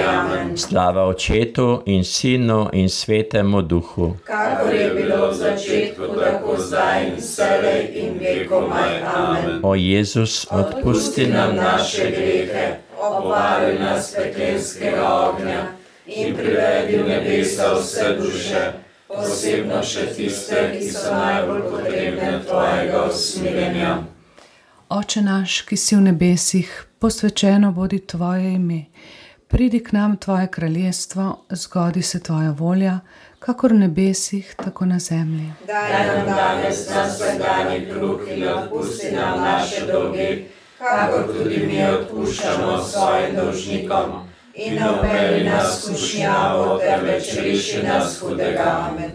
Slava 0.55 1.07
Očetu 1.07 1.81
in 1.85 2.03
Sinu 2.03 2.69
in 2.73 2.89
Svetemu 2.89 3.61
Duhu. 3.61 4.13
Kakor 4.23 4.73
je 4.73 4.89
bilo 4.89 5.31
v 5.31 5.33
začetku, 5.33 6.03
tako 6.07 6.55
zdaj 6.57 7.07
in 7.07 7.15
vselej 7.17 7.91
in 7.93 8.19
vekomaj. 8.19 9.01
Amen. 9.15 9.59
O 9.63 9.75
Jezus, 9.75 10.47
Odpusti 10.51 10.77
odpusti 10.77 11.27
nam 11.27 11.55
naše 11.55 12.11
grehe, 12.11 12.86
obvari 12.99 13.79
nas 13.79 14.15
peklenskega 14.15 15.13
ognja 15.13 15.67
in 16.05 16.35
privedi 16.35 16.97
v 16.97 17.07
nebesa 17.07 17.73
vse 17.73 18.15
duše, 18.21 18.71
posebno 19.07 19.83
še 19.83 20.07
tiste, 20.15 20.71
ki 20.73 20.89
so 20.91 21.13
najbolj 21.15 21.61
potrebne 21.71 22.39
tvojega 22.47 23.03
usmiljenja. 23.09 23.97
Oče 24.89 25.21
naš, 25.21 25.61
ki 25.67 25.77
si 25.77 25.95
v 25.95 26.01
nebesih, 26.01 26.71
posvečeno 26.99 27.71
bodi 27.71 27.99
tvoje 27.99 28.53
ime. 28.55 28.85
Pridi 29.47 29.79
k 29.83 29.91
nam 29.91 30.17
tvoje 30.17 30.47
kraljestvo, 30.51 31.45
zgodi 31.49 32.01
se 32.01 32.19
tvoja 32.23 32.51
volja, 32.51 32.99
kakor 33.39 33.73
v 33.73 33.79
nebesih, 33.79 34.55
tako 34.55 34.85
na 34.85 34.99
zemlji. 34.99 35.51
Daj 35.67 36.07
nam 36.07 36.25
danes 36.25 36.89
naš 36.89 37.13
vsakdanji 37.15 37.85
kruh 37.91 38.27
in 38.31 38.47
odpusti 38.47 39.11
nam 39.15 39.39
naše 39.39 39.85
dolge, 39.91 40.27
kakor 40.77 41.27
tudi 41.33 41.67
mi 41.67 41.83
odpuščamo 41.83 42.81
svojim 42.83 43.35
dolžnikom. 43.35 44.11
In 44.57 44.73
upeli 44.73 45.43
nas 45.43 45.73
v 45.73 45.81
skušnjavo, 45.81 46.79
temveč 46.81 47.33
reši 47.37 47.83
nas 47.83 48.19
hudega. 48.19 48.89
Amen. 48.89 49.11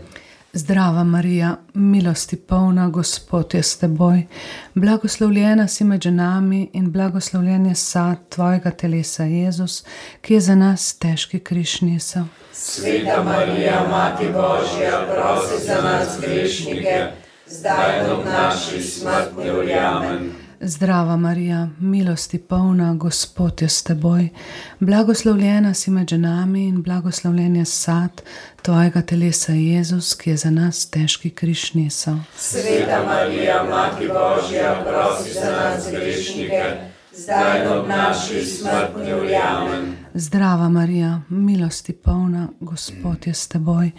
Zdrava 0.55 1.05
Marija, 1.05 1.57
milosti 1.75 2.37
polna, 2.37 2.89
Gospod 2.89 3.55
je 3.55 3.63
s 3.63 3.79
teboj. 3.79 4.27
Blagoslovljena 4.75 5.69
si 5.69 5.85
med 5.85 6.03
ženami 6.03 6.71
in 6.73 6.91
blagoslovljen 6.93 7.67
je 7.67 7.75
sad 7.75 8.17
tvojega 8.29 8.71
telesa, 8.71 9.25
Jezus, 9.25 9.85
ki 10.21 10.35
je 10.35 10.41
za 10.41 10.55
nas 10.55 10.99
težki 10.99 11.41
križnica. 11.41 12.25
Sveta 12.53 13.23
Marija, 13.25 13.87
Mati 13.91 14.27
Božja, 14.27 15.07
prosi 15.15 15.67
za 15.67 15.83
nas 15.83 16.21
grešnike, 16.21 17.07
zdaj 17.47 18.11
ob 18.11 18.25
naši 18.25 18.83
smrtni 18.83 19.51
uri. 19.51 20.42
Zdrava 20.65 21.17
Marija, 21.17 21.69
milosti 21.81 22.39
polna, 22.39 22.95
Gospod 22.95 23.63
je 23.63 23.69
s 23.69 23.83
teboj. 23.83 24.29
Blagoslovljena 24.81 25.75
si 25.75 25.91
med 25.91 26.09
ženami 26.09 26.65
in 26.65 26.83
blagoslovljen 26.83 27.57
je 27.57 27.65
sad 27.65 28.23
tvojega 28.63 29.03
telesa, 29.03 29.53
Jezus, 29.53 30.15
ki 30.15 30.31
je 30.31 30.37
za 30.37 30.51
nas 30.51 30.91
težki 30.91 31.31
križnica. 31.31 32.17
Sveta 32.37 33.05
Marija, 33.07 33.65
Mati 33.71 34.07
Božja, 34.07 34.85
prosi 34.87 35.33
za 35.33 35.51
nas 35.51 35.91
grešnike, 35.91 36.65
zdaj 37.15 37.67
ob 37.67 37.89
naši 37.89 38.45
smrtni 38.45 39.15
uri. 39.15 39.37
Zdrava 40.15 40.69
Marija, 40.69 41.21
milosti 41.29 41.93
polna, 41.93 42.49
Gospod 42.61 43.27
je 43.27 43.35
s 43.35 43.49
teboj. 43.49 43.91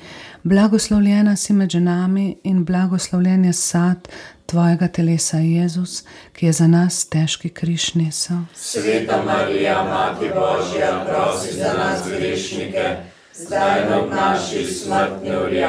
Blagoslovljena 0.44 1.36
si 1.36 1.54
med 1.54 1.70
ženami 1.70 2.38
in 2.44 2.66
blagoslovljen 2.66 3.46
je 3.46 3.54
sad 3.54 4.08
tvojega 4.46 4.88
telesa, 4.88 5.38
Jezus, 5.38 6.04
ki 6.34 6.46
je 6.46 6.52
za 6.52 6.68
nas 6.68 7.06
težki 7.06 7.50
križnica. 7.50 8.42
Sveta 8.56 9.24
Marija, 9.26 9.84
Mati 9.84 10.26
Božja, 10.36 11.06
prosi 11.10 11.58
za 11.58 11.74
nas 11.78 12.02
grešnike, 12.08 12.96
zdaj 13.34 14.00
ob 14.00 14.12
naši 14.12 14.66
smrtni 14.66 15.36
uri. 15.46 15.64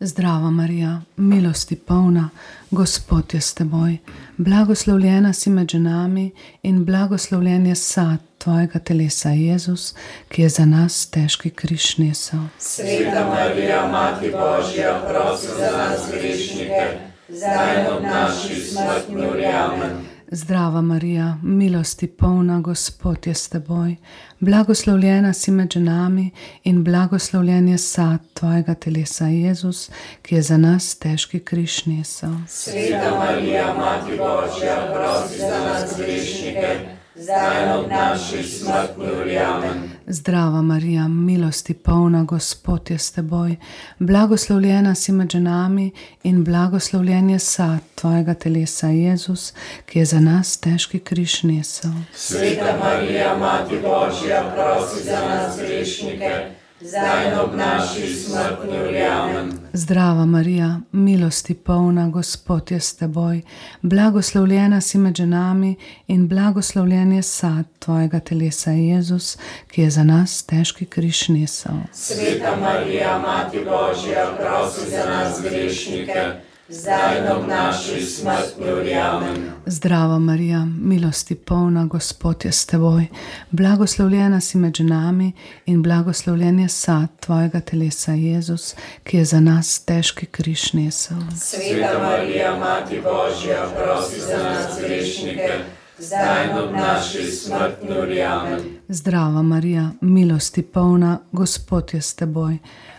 Zdrava 0.00 0.50
Marija, 0.50 1.00
milosti 1.16 1.76
polna, 1.76 2.28
Gospod 2.70 3.34
je 3.34 3.40
s 3.40 3.54
teboj. 3.54 3.98
Blagoslovljena 4.40 5.32
si 5.32 5.50
med 5.50 5.70
ženami 5.70 6.30
in 6.62 6.84
blagoslovljen 6.84 7.66
je 7.66 7.74
sad 7.74 8.18
tvojega 8.38 8.78
telesa, 8.78 9.28
Jezus, 9.28 9.94
ki 10.28 10.42
je 10.42 10.48
za 10.48 10.64
nas 10.64 11.10
težki 11.10 11.50
križnica. 11.50 12.36
Sveta 12.58 13.24
Marija, 13.28 13.88
Mati 13.88 14.30
Božja, 14.30 15.02
prosi 15.08 15.46
za 15.46 15.70
nas 15.78 16.00
grešnike, 16.12 16.86
zdaj 17.28 17.80
in 17.80 17.86
ob 17.96 18.02
naši 18.02 18.54
smrtni 18.54 19.26
uri. 19.26 19.44
Amen. 19.46 20.07
Zdrava 20.30 20.80
Marija, 20.80 21.36
milosti 21.42 22.06
polna, 22.06 22.60
Gospod 22.60 23.26
je 23.26 23.34
s 23.34 23.48
teboj. 23.48 23.96
Blagoslovljena 24.40 25.32
si 25.32 25.50
med 25.50 25.72
ženami 25.72 26.30
in 26.64 26.84
blagoslovljen 26.84 27.68
je 27.68 27.78
sad 27.78 28.18
tvojega 28.34 28.74
telesa, 28.74 29.26
Jezus, 29.26 29.90
ki 30.22 30.34
je 30.34 30.42
za 30.42 30.56
nas 30.56 30.94
težki 30.98 31.40
križnica. 31.40 32.30
Sveta 32.48 33.10
Marija, 33.18 33.74
Mati 33.74 34.10
Božja, 34.10 34.94
prosi 34.94 35.38
za 35.38 35.58
nas 35.68 35.96
grešnike, 35.96 36.78
zdaj 37.14 37.64
in 37.64 37.72
ob 37.72 37.90
naši 37.90 38.42
smrtni 38.42 39.04
uri. 39.20 39.38
Amen. 39.38 39.97
Zdrava 40.10 40.62
Marija, 40.62 41.08
milosti 41.08 41.74
polna, 41.74 42.24
Gospod 42.24 42.90
je 42.90 42.98
s 42.98 43.10
teboj. 43.12 43.56
Blagoslovljena 43.98 44.94
si 44.94 45.12
med 45.12 45.30
ženami 45.30 45.90
in 46.22 46.44
blagoslovljen 46.44 47.30
je 47.30 47.38
sad 47.38 47.78
tvojega 47.94 48.34
telesa, 48.34 48.86
Jezus, 48.86 49.52
ki 49.86 49.98
je 49.98 50.04
za 50.04 50.20
nas 50.20 50.56
težki 50.56 50.98
križnica. 50.98 51.92
Sveta 52.14 52.78
Marija, 52.84 53.38
Mati 53.38 53.74
Božja, 53.74 54.54
prosi 54.54 55.04
za 55.04 55.20
nas 55.28 55.58
grešnike, 55.58 56.50
zdaj 56.80 57.40
ob 57.40 57.54
naši 57.56 58.14
smrtni 58.14 58.80
uri. 58.88 59.02
Amen. 59.02 59.52
Zdrava 59.72 60.26
Marija, 60.26 60.80
milosti 60.92 61.54
polna, 61.54 62.08
Gospod 62.08 62.70
je 62.70 62.80
s 62.80 62.96
teboj. 62.96 63.42
Blagoslovljena 63.82 64.80
si 64.80 64.98
med 64.98 65.16
ženami 65.16 65.76
in 66.06 66.28
blagoslovljen 66.28 67.12
je 67.12 67.22
sad 67.22 67.64
tvojega 67.78 68.20
telesa, 68.20 68.70
Jezus, 68.70 69.38
ki 69.70 69.82
je 69.82 69.90
za 69.90 70.04
nas 70.04 70.42
težki 70.42 70.86
križnica. 70.86 71.72
Sveta 71.92 72.56
Marija, 72.60 73.18
Mati 73.18 73.58
Božja, 73.58 74.26
prosi 74.38 74.90
za 74.90 75.10
nas 75.10 75.42
grešnike, 75.42 76.47
zdaj 76.68 77.30
ob 77.36 77.48
naši 77.48 78.00
smrtni 78.00 78.72
uri. 78.72 78.94
Amen. 78.94 79.50
Zdrava 79.66 80.18
Marija, 80.18 80.66
milosti 80.80 81.34
polna, 81.34 81.84
Gospod 81.86 82.44
je 82.44 82.52
s 82.52 82.66
teboj. 82.66 83.06
Blagoslovljena 83.50 84.40
si 84.40 84.58
med 84.58 84.74
ženami 84.76 85.32
in 85.66 85.82
blagoslovljen 85.82 86.58
je 86.58 86.68
sad 86.68 87.08
tvojega 87.20 87.60
telesa, 87.60 88.12
Jezus, 88.12 88.74
ki 89.04 89.16
je 89.16 89.24
za 89.24 89.40
nas 89.40 89.84
težki 89.84 90.26
križnica. 90.26 91.14
Sveta 91.36 91.98
Marija, 92.02 92.56
Mati 92.56 93.00
Božja, 93.02 93.68
prosi 93.76 94.20
za 94.20 94.42
nas 94.42 94.78
grešnike, 94.86 95.50
zdaj 95.98 96.62
ob 96.62 96.72
naši 96.72 97.30
smrtni 97.30 97.98
uri. 98.02 98.22
Amen. 98.22 98.60
Zdrava 98.88 99.42
Marija, 99.42 99.90
milosti 100.00 100.62
polna, 100.62 101.18
Gospod 101.32 101.94
je 101.94 102.02
s 102.02 102.14
teboj. 102.14 102.58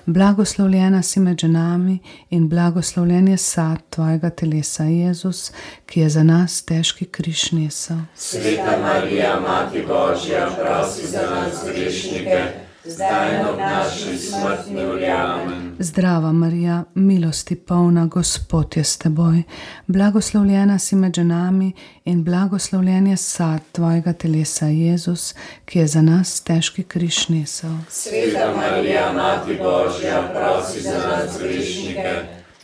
Blagoslovljena 0.10 1.02
si 1.04 1.20
med 1.20 1.40
ženami 1.40 2.00
in 2.30 2.50
blagoslovljen 2.50 3.28
je 3.28 3.38
sad 3.38 3.78
tvojega 3.90 4.30
telesa, 4.30 4.84
Jezus, 4.84 5.52
ki 5.86 6.00
je 6.00 6.10
za 6.10 6.24
nas 6.24 6.62
težki 6.62 7.06
križnica. 7.06 7.98
Sveta 8.16 8.78
Marija, 8.82 9.40
Mati 9.40 9.84
Božja, 9.88 10.50
prosi 10.62 11.08
za 11.08 11.22
nas 11.22 11.64
grešnike, 11.66 12.44
zdaj 12.86 13.40
ob 13.50 13.60
naši 13.60 14.18
smrtni 14.18 14.86
uri. 14.86 15.06
Amen. 15.06 15.76
Zdrava 15.80 16.32
Marija, 16.32 16.84
milosti 16.94 17.56
polna, 17.56 18.06
Gospod 18.06 18.78
je 18.78 18.84
s 18.84 18.98
teboj. 18.98 19.44
Blagoslovljena 19.88 20.80
si 20.80 20.96
med 20.96 21.16
ženami 21.16 21.74
in 22.06 22.24
blagoslovljen 22.24 23.08
je 23.08 23.18
sad 23.18 23.60
tvojega 23.72 24.14
telesa, 24.14 24.66
Jezus, 24.66 25.36
ki 25.66 25.80
je 25.80 25.88
za 25.88 26.02
nas 26.02 26.42
težki 26.42 26.84
križnica. 26.84 27.68
Sveta 27.90 28.54
Marija, 28.56 29.14
Mati 29.14 29.58
Božja, 29.58 29.99
prosi 30.34 30.82
za 30.82 30.98
nas 30.98 31.40
grešnike, 31.40 32.14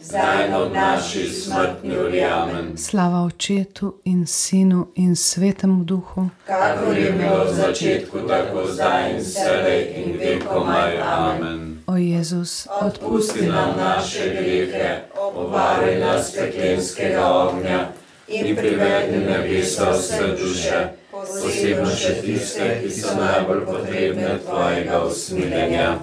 zdaj 0.02 0.54
ob 0.54 0.74
naši 0.74 1.30
smrtni 1.30 1.98
uri. 1.98 2.24
Amen. 2.24 2.78
Slava 2.78 3.26
Očetu 3.26 3.94
in 4.06 4.26
Sinu 4.28 4.88
in 4.96 5.16
Svetemu 5.16 5.84
Duhu. 5.84 6.30
Kakor 6.48 6.98
je 6.98 7.12
bilo 7.12 7.46
v 7.46 7.54
začetku, 7.54 8.20
tako 8.28 8.68
zdaj 8.72 9.12
in 9.12 9.18
vselej 9.18 9.82
in 9.96 10.18
vekomaj. 10.20 11.02
Amen. 11.02 11.82
O 11.88 11.98
Jezus, 11.98 12.68
Odpusti 12.82 13.46
nam 13.48 13.78
naše 13.78 14.30
grehe, 14.30 15.02
obvari 15.36 16.00
nas 16.00 16.32
peklenskega 16.32 17.34
ognja 17.34 17.88
in 18.28 18.56
privedi 18.56 19.18
na 19.18 19.38
nebeso 19.38 19.92
vse 19.92 20.36
duše, 20.42 20.88
posebno 21.12 21.90
še 21.96 22.14
tiste, 22.22 22.82
ki 22.82 22.90
so 22.90 23.14
najbolj 23.20 23.66
potrebne 23.66 24.40
tvojega 24.46 25.04
usmiljenja. 25.06 25.98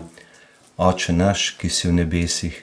Oče 0.83 1.13
naš, 1.13 1.51
ki 1.61 1.69
si 1.71 1.87
v 1.89 1.93
nebesih, 1.95 2.57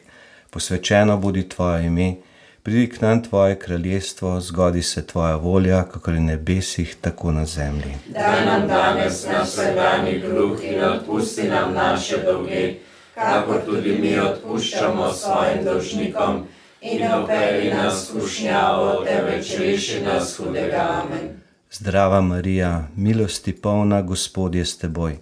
posvečeno 0.52 1.14
bodi 1.18 1.46
tvoje 1.50 1.86
ime, 1.88 2.16
pridi 2.64 2.90
k 2.92 3.02
nam 3.02 3.22
tvoje 3.24 3.56
kraljestvo, 3.60 4.42
zgodi 4.42 4.84
se 4.84 5.06
tvoja 5.08 5.36
volja, 5.36 5.84
kako 5.84 6.12
je 6.12 6.18
v 6.18 6.22
nebesih, 6.22 6.96
tako 7.02 7.32
na 7.32 7.46
zemlji. 7.46 7.94
Daj 8.08 8.46
nam 8.46 8.68
danes 8.68 9.24
naš 9.28 9.48
vsakdanji 9.48 10.20
kruh 10.22 10.60
in 10.64 10.84
odpusti 10.84 11.48
nam 11.48 11.74
naše 11.74 12.20
dolge, 12.26 12.76
kakor 13.16 13.64
tudi 13.66 13.98
mi 14.02 14.14
odpuščamo 14.20 15.12
svojim 15.14 15.64
dolžnikom, 15.64 16.44
in 16.82 17.08
operi 17.24 17.74
nas 17.74 18.08
skušnjavo, 18.08 19.04
temveč 19.08 19.58
reši 19.60 20.04
nas 20.04 20.38
hudega. 20.38 20.88
Amen. 21.04 21.38
Zdrava 21.72 22.22
Marija, 22.22 22.88
milosti 22.96 23.54
polna, 23.54 24.02
Gospod 24.02 24.56
je 24.56 24.66
s 24.66 24.78
teboj. 24.78 25.18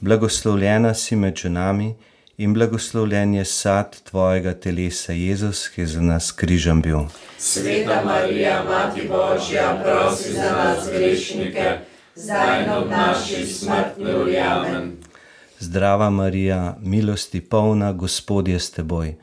Blagoslovljena 0.00 0.94
si 0.94 1.16
med 1.16 1.34
ženami 1.36 1.94
in 2.38 2.54
blagoslovljen 2.54 3.34
je 3.34 3.44
sad 3.44 4.02
tvojega 4.02 4.54
telesa, 4.54 5.12
Jezus, 5.12 5.68
ki 5.68 5.80
je 5.80 5.86
za 5.86 6.00
nas 6.00 6.32
križem 6.32 6.82
bil. 6.82 6.98
Sveta 7.38 8.02
Marija, 8.04 8.64
Mati 8.64 9.08
Božja, 9.08 9.82
prosi 9.84 10.32
za 10.32 10.50
nas 10.50 10.88
grešnike, 10.92 11.78
zdaj 12.14 12.64
in 12.64 12.70
ob 12.70 12.90
naši 12.90 13.46
smrtni 13.46 14.14
uri. 14.14 14.36
Zdrava 15.58 16.10
Marija, 16.10 16.76
milosti 16.80 17.40
polna, 17.40 17.92
Gospod 17.92 18.48
je 18.48 18.60
s 18.60 18.70
teboj. 18.70 19.14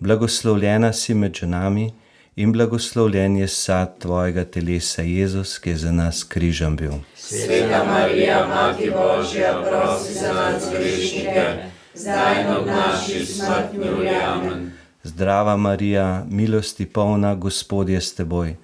Blagoslovljena 0.00 0.92
si 0.92 1.14
med 1.14 1.34
ženami 1.34 1.92
in 2.36 2.52
blagoslovljen 2.52 3.36
je 3.36 3.48
sad 3.48 3.98
tvojega 3.98 4.44
telesa, 4.44 5.02
Jezus, 5.02 5.58
ki 5.58 5.70
je 5.70 5.76
za 5.76 5.92
nas 5.92 6.24
križem 6.24 6.76
bil. 6.76 6.92
Sveta 7.16 7.84
Marija, 7.84 8.46
Mati 8.48 8.90
Božja, 8.90 9.62
prosi 9.70 10.14
za 10.14 10.32
nas 10.32 10.64
grešnike, 10.72 11.75
zdaj 11.96 12.56
ob 12.56 12.66
naši 12.66 13.26
smrtni 13.26 13.90
uri. 13.98 14.08
Amen. 14.08 14.72
Zdrava 15.02 15.56
Marija, 15.56 16.24
milosti 16.30 16.86
polna, 16.86 17.34
Gospod 17.34 17.88
je 17.88 18.00
s 18.00 18.14
teboj. 18.14 18.56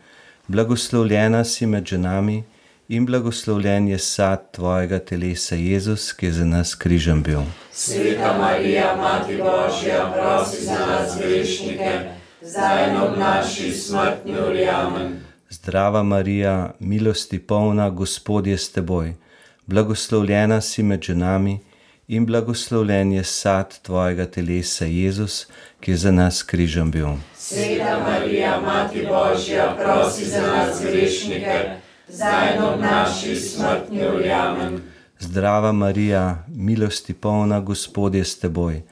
Blagoslovljena 0.49 1.45
si 1.45 1.67
med 1.67 1.87
ženami 1.87 2.43
in 2.89 3.07
blagoslovljen 3.07 3.89
je 3.89 3.99
sad 3.99 4.53
tvojega 4.53 4.99
telesa, 4.99 5.55
Jezus, 5.55 6.13
ki 6.13 6.27
je 6.27 6.33
za 6.33 6.45
nas 6.45 6.75
križem 6.75 7.23
bil. 7.23 7.41
Sveta 7.73 8.39
Marija, 8.39 8.97
Mati 8.97 9.37
Božja, 9.37 10.13
prosi 10.13 10.65
za 10.65 10.87
nas 10.87 11.19
grešnike, 11.19 11.91
zdaj 12.43 12.91
in 12.91 12.97
ob 12.97 13.19
naši 13.19 13.73
smrtni 13.73 14.33
uri. 14.49 14.69
Amen. 14.69 15.21
Zdrava 15.51 16.03
Marija, 16.03 16.71
milosti 16.79 17.39
polna, 17.39 17.91
Gospod 17.91 18.47
je 18.47 18.59
s 18.59 18.73
teboj, 18.73 19.15
blagoslovljena 19.67 20.61
si 20.61 20.83
med 20.83 21.03
ženami 21.03 21.53
in 21.53 21.72
blagoslovljen 22.21 23.13
je 23.13 23.25
sad 23.25 23.79
tvojega 23.83 24.27
telesa, 24.27 24.85
Jezus, 24.85 25.47
ki 25.81 25.91
je 25.91 25.97
za 25.97 26.11
nas 26.11 26.43
križem 26.43 26.91
bil. 26.91 27.09
Sveta 27.37 27.99
Marija, 28.09 28.61
Mati 28.61 29.07
Božja, 29.09 29.77
prosi 29.79 30.25
za 30.25 30.41
nas 30.41 30.83
grešnike, 30.83 31.71
zdaj 32.09 32.57
in 32.57 32.63
ob 32.63 32.81
naši 32.81 33.37
smrtni 33.37 34.01
uri. 34.17 34.31
Amen. 34.31 34.81
Zdrava 35.19 35.73
Marija, 35.73 36.45
milosti 36.49 37.15
polna, 37.15 37.61
Gospod 37.61 38.15
je 38.15 38.25
s 38.25 38.39
teboj, 38.39 38.83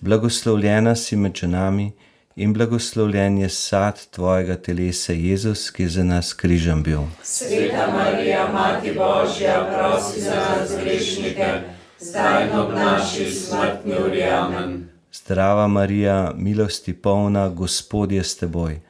blagoslovljena 0.00 0.94
si 0.94 1.16
med 1.16 1.34
ženami 1.34 1.92
in 2.36 2.54
blagoslovljen 2.54 3.38
je 3.38 3.48
sad 3.48 4.06
tvojega 4.10 4.56
telesa, 4.56 5.12
Jezus, 5.12 5.70
ki 5.70 5.82
je 5.82 5.88
za 5.88 6.04
nas 6.04 6.32
križem 6.32 6.82
bil. 6.82 7.00
Sveta 7.22 7.86
Marija, 7.96 8.48
Mati 8.52 8.92
Božja, 8.92 9.68
prosi 9.74 10.20
za 10.20 10.34
nas 10.34 10.72
grešnike, 10.84 11.81
zdaj 12.02 12.46
in 12.46 12.58
ob 12.58 12.74
naši 12.74 13.30
smrtni 13.30 13.94
uri. 14.06 14.22
Amen. 14.22 14.88
Zdrava 15.12 15.68
Marija, 15.68 16.32
milosti 16.36 16.92
polna, 16.92 17.48
Gospod 17.48 18.12
je 18.12 18.24
s 18.24 18.36
teboj, 18.36 18.80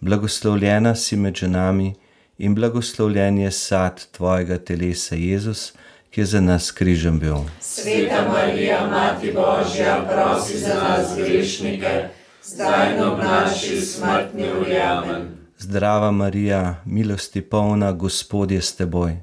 blagoslovljena 0.00 0.94
si 0.94 1.16
med 1.16 1.34
ženami 1.34 1.94
in 2.38 2.54
blagoslovljen 2.54 3.38
je 3.38 3.50
sad 3.50 4.06
tvojega 4.12 4.58
telesa, 4.58 5.14
Jezus, 5.14 5.72
ki 6.10 6.20
je 6.20 6.24
za 6.24 6.40
nas 6.40 6.70
križem 6.70 7.18
bil. 7.18 7.36
Sveta 7.60 8.28
Marija, 8.32 8.86
Mati 8.86 9.32
Božja, 9.32 10.06
prosi 10.10 10.58
za 10.58 10.74
nas 10.74 11.16
grešnike, 11.16 12.08
zdaj 12.44 12.94
in 12.94 13.02
ob 13.02 13.18
naši 13.18 13.80
smrtni 13.80 14.44
uri. 14.60 14.78
Amen. 14.78 15.28
Zdrava 15.58 16.10
Marija, 16.10 16.82
milosti 16.84 17.40
polna, 17.40 17.92
Gospod 17.92 18.50
je 18.50 18.62
s 18.62 18.76
teboj, 18.76 19.16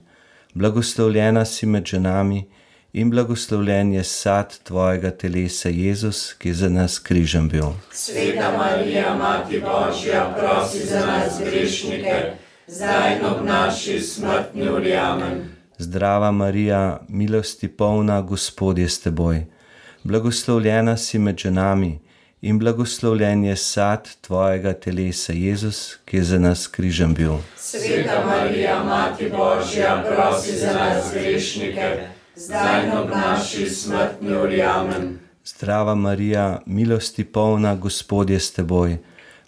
blagoslovljena 0.53 1.45
si 1.45 1.65
med 1.65 1.85
ženami 1.85 2.37
in 2.37 2.56
blagoslovljen 3.05 3.93
je 3.93 4.03
sad 4.03 4.59
tvojega 4.63 5.11
telesa, 5.11 5.69
Jezus, 5.69 6.33
ki 6.33 6.49
je 6.49 6.53
za 6.53 6.69
nas 6.69 6.99
križem 6.99 7.49
bil. 7.49 7.65
Sveta 7.91 8.57
Marija, 8.57 9.15
Mati 9.15 9.61
Božja, 9.61 10.35
prosi 10.39 10.85
za 10.85 11.05
nas 11.05 11.41
grešnike, 11.45 12.33
zdaj 12.67 13.17
in 13.17 13.25
ob 13.25 13.45
naši 13.45 13.99
smrtni 14.01 14.69
uri. 14.69 14.97
Zdrava 15.77 16.31
Marija, 16.31 16.99
milosti 17.07 17.67
polna, 17.67 18.21
Gospod 18.21 18.77
je 18.77 18.89
s 18.89 18.99
teboj, 18.99 19.45
blagoslovljena 20.03 20.97
si 20.97 21.19
med 21.19 21.37
ženami 21.37 21.99
in 22.41 22.59
blagoslovljen 22.59 23.43
je 23.43 23.55
sad 23.55 24.09
tvojega 24.21 24.73
telesa, 24.73 25.33
Jezus, 25.33 25.97
ki 26.05 26.17
je 26.17 26.23
za 26.23 26.39
nas 26.39 26.67
križem 26.67 27.13
bil. 27.13 27.37
Sveta 27.57 28.25
Marija, 28.25 28.83
Mati 28.83 29.29
Božja, 29.29 30.03
prosi 30.09 30.57
za 30.57 30.73
nas 30.73 31.13
grešnike, 31.13 32.16
zdaj 32.37 32.89
ob 32.99 33.09
naši 33.09 33.69
smrtni 33.69 34.37
uri. 34.37 34.61
Amen. 34.61 35.19
Zdrava 35.45 35.95
Marija, 35.95 36.61
milosti 36.65 37.23
polna, 37.23 37.75
Gospod 37.75 38.29
je 38.29 38.39
s 38.39 38.51
teboj, 38.51 38.97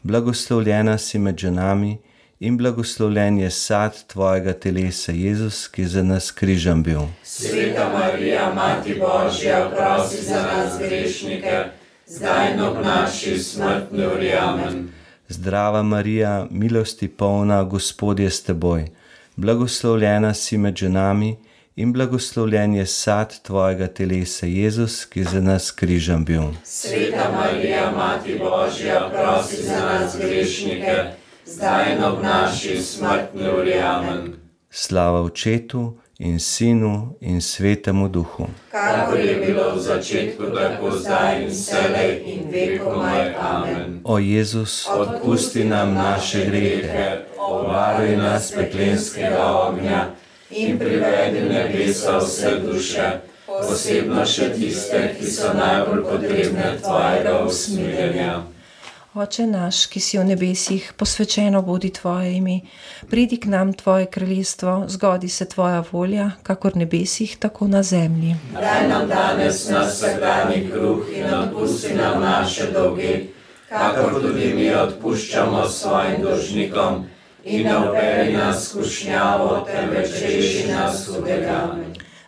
blagoslovljena 0.04 0.98
si 0.98 1.20
med 1.20 1.38
ženami 1.38 1.98
in 2.40 2.58
blagoslovljen 2.58 3.38
je 3.38 3.52
sad 3.52 4.06
tvojega 4.08 4.54
telesa, 4.54 5.12
Jezus, 5.12 5.68
ki 5.68 5.82
je 5.82 5.88
za 5.88 6.04
nas 6.04 6.32
križem 6.32 6.84
bil. 6.84 7.02
Sveta 7.24 7.90
Marija, 7.94 8.54
Mati 8.56 8.96
Božja, 9.00 9.72
prosi 9.76 10.26
za 10.26 10.42
nas 10.42 10.80
grešnike, 10.80 11.64
zdaj 12.08 12.62
ob 12.62 12.78
naši 12.86 13.38
smrtni 13.40 14.06
uri. 14.06 14.34
Amen. 14.34 14.90
Zdrava 15.28 15.84
Marija, 15.84 16.48
milosti 16.52 17.08
polna, 17.08 17.64
Gospod 17.64 18.20
je 18.20 18.30
s 18.30 18.44
teboj, 18.44 18.88
blagoslovljena 19.36 20.34
si 20.34 20.58
med 20.58 20.76
ženami 20.76 21.30
in 21.30 21.49
blagoslovljen 21.86 22.74
je 22.76 22.86
sad 22.86 23.42
tvojega 23.42 23.88
telesa, 23.88 24.46
Jezus, 24.46 25.06
ki 25.06 25.20
je 25.20 25.26
za 25.26 25.42
nas 25.42 25.72
križem 25.72 26.26
bil. 26.26 26.42
Sveta 26.64 27.32
Marija, 27.36 27.92
Mati 27.92 28.40
Božja, 28.40 29.10
prosi 29.14 29.64
za 29.64 29.80
nas 29.80 30.18
grešnike, 30.18 30.96
zdaj 31.46 31.96
in 31.96 32.04
ob 32.04 32.24
naši 32.24 32.82
smrtni 32.82 33.50
uri. 33.60 33.74
Amen. 33.80 34.34
Slava 34.70 35.22
Očetu 35.22 35.98
in 36.18 36.40
Sinu 36.40 37.16
in 37.22 37.42
Svetemu 37.42 38.08
Duhu. 38.08 38.48
Kakor 38.72 39.20
je 39.20 39.36
bilo 39.36 39.76
v 39.76 39.80
začetku, 39.80 40.44
tako 40.44 40.92
zdaj 40.92 41.44
in 41.44 41.50
vselej 41.50 42.22
in 42.26 42.52
vekomaj. 42.52 43.36
Amen. 43.40 44.02
O 44.04 44.20
Jezus, 44.20 44.88
Odpusti 44.88 45.64
nam 45.64 45.94
naše 45.94 46.46
grehe, 46.46 47.24
obvaruj 47.38 48.18
nas 48.18 48.52
peklenskega 48.52 49.48
ognja 49.48 50.19
in 50.52 50.80
privedi 50.80 51.40
v 51.40 51.50
nebesa 51.54 52.18
vse 52.18 52.56
duše, 52.66 53.10
posebno 53.46 54.26
še 54.26 54.54
tiste, 54.54 55.02
ki 55.18 55.26
so 55.26 55.54
najbolj 55.54 56.06
potrebne 56.06 56.78
tvojega 56.82 57.42
usmiljenja. 57.46 58.40
Oče 59.14 59.48
naš, 59.50 59.88
ki 59.90 60.00
si 60.00 60.20
v 60.22 60.24
nebesih, 60.24 60.94
posvečeno 60.94 61.62
bodi 61.66 61.90
tvoje 61.90 62.38
ime, 62.38 62.60
pridi 63.10 63.40
k 63.42 63.50
nam 63.50 63.74
tvoje 63.74 64.06
kraljestvo, 64.06 64.86
zgodi 64.88 65.30
se 65.30 65.50
tvoja 65.50 65.84
volja, 65.92 66.30
kakor 66.44 66.78
v 66.78 66.86
nebesih, 66.86 67.34
tako 67.42 67.68
na 67.68 67.82
zemlji. 67.84 68.36
Daj 68.54 68.88
nam 68.88 69.10
danes 69.10 69.66
naš 69.70 69.98
vsakdanji 69.98 70.70
kruh 70.70 71.10
in 71.10 71.26
odpusti 71.34 71.98
nam 71.98 72.22
naše 72.22 72.70
dolge, 72.72 73.34
kakor 73.70 74.22
tudi 74.22 74.54
mi 74.54 74.70
odpuščamo 74.74 75.68
svojim 75.68 76.22
dolžnikom. 76.22 77.06
In 77.50 77.66
ne 77.66 77.78
uperi 77.78 78.34
nas 78.34 78.76
v 78.76 78.84
skušnjavo, 78.84 79.66
temveč 79.66 80.22
reši 80.22 80.68
nas 80.72 81.08
hudega. 81.08 81.76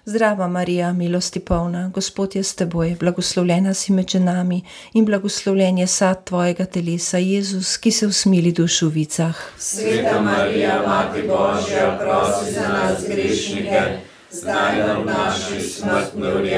Zdrava 0.05 0.47
Marija, 0.47 0.93
milosti 0.93 1.39
polna, 1.39 1.91
Gospod 1.93 2.35
je 2.35 2.43
s 2.43 2.55
teboj, 2.55 2.95
blagoslovljena 2.99 3.73
si 3.73 3.93
med 3.93 4.09
ženami 4.09 4.61
in 4.93 5.05
blagoslovljen 5.05 5.77
je 5.77 5.87
sad 5.87 6.23
tvojega 6.23 6.65
telesa, 6.65 7.17
Jezus, 7.17 7.77
ki 7.77 7.91
se 7.91 8.07
usmili 8.07 8.49
v 8.49 8.53
dušovicah. 8.53 9.35
Sveta 9.57 10.21
Marija, 10.21 10.81
Mati 10.87 11.21
Božja, 11.21 11.99
prosi 12.01 12.53
za 12.53 12.67
nas 12.67 13.05
grešnike, 13.07 13.81
zdaj 14.31 14.97
ob 14.97 15.05
naši 15.05 15.61
smrtni 15.61 16.27
uri. 16.27 16.51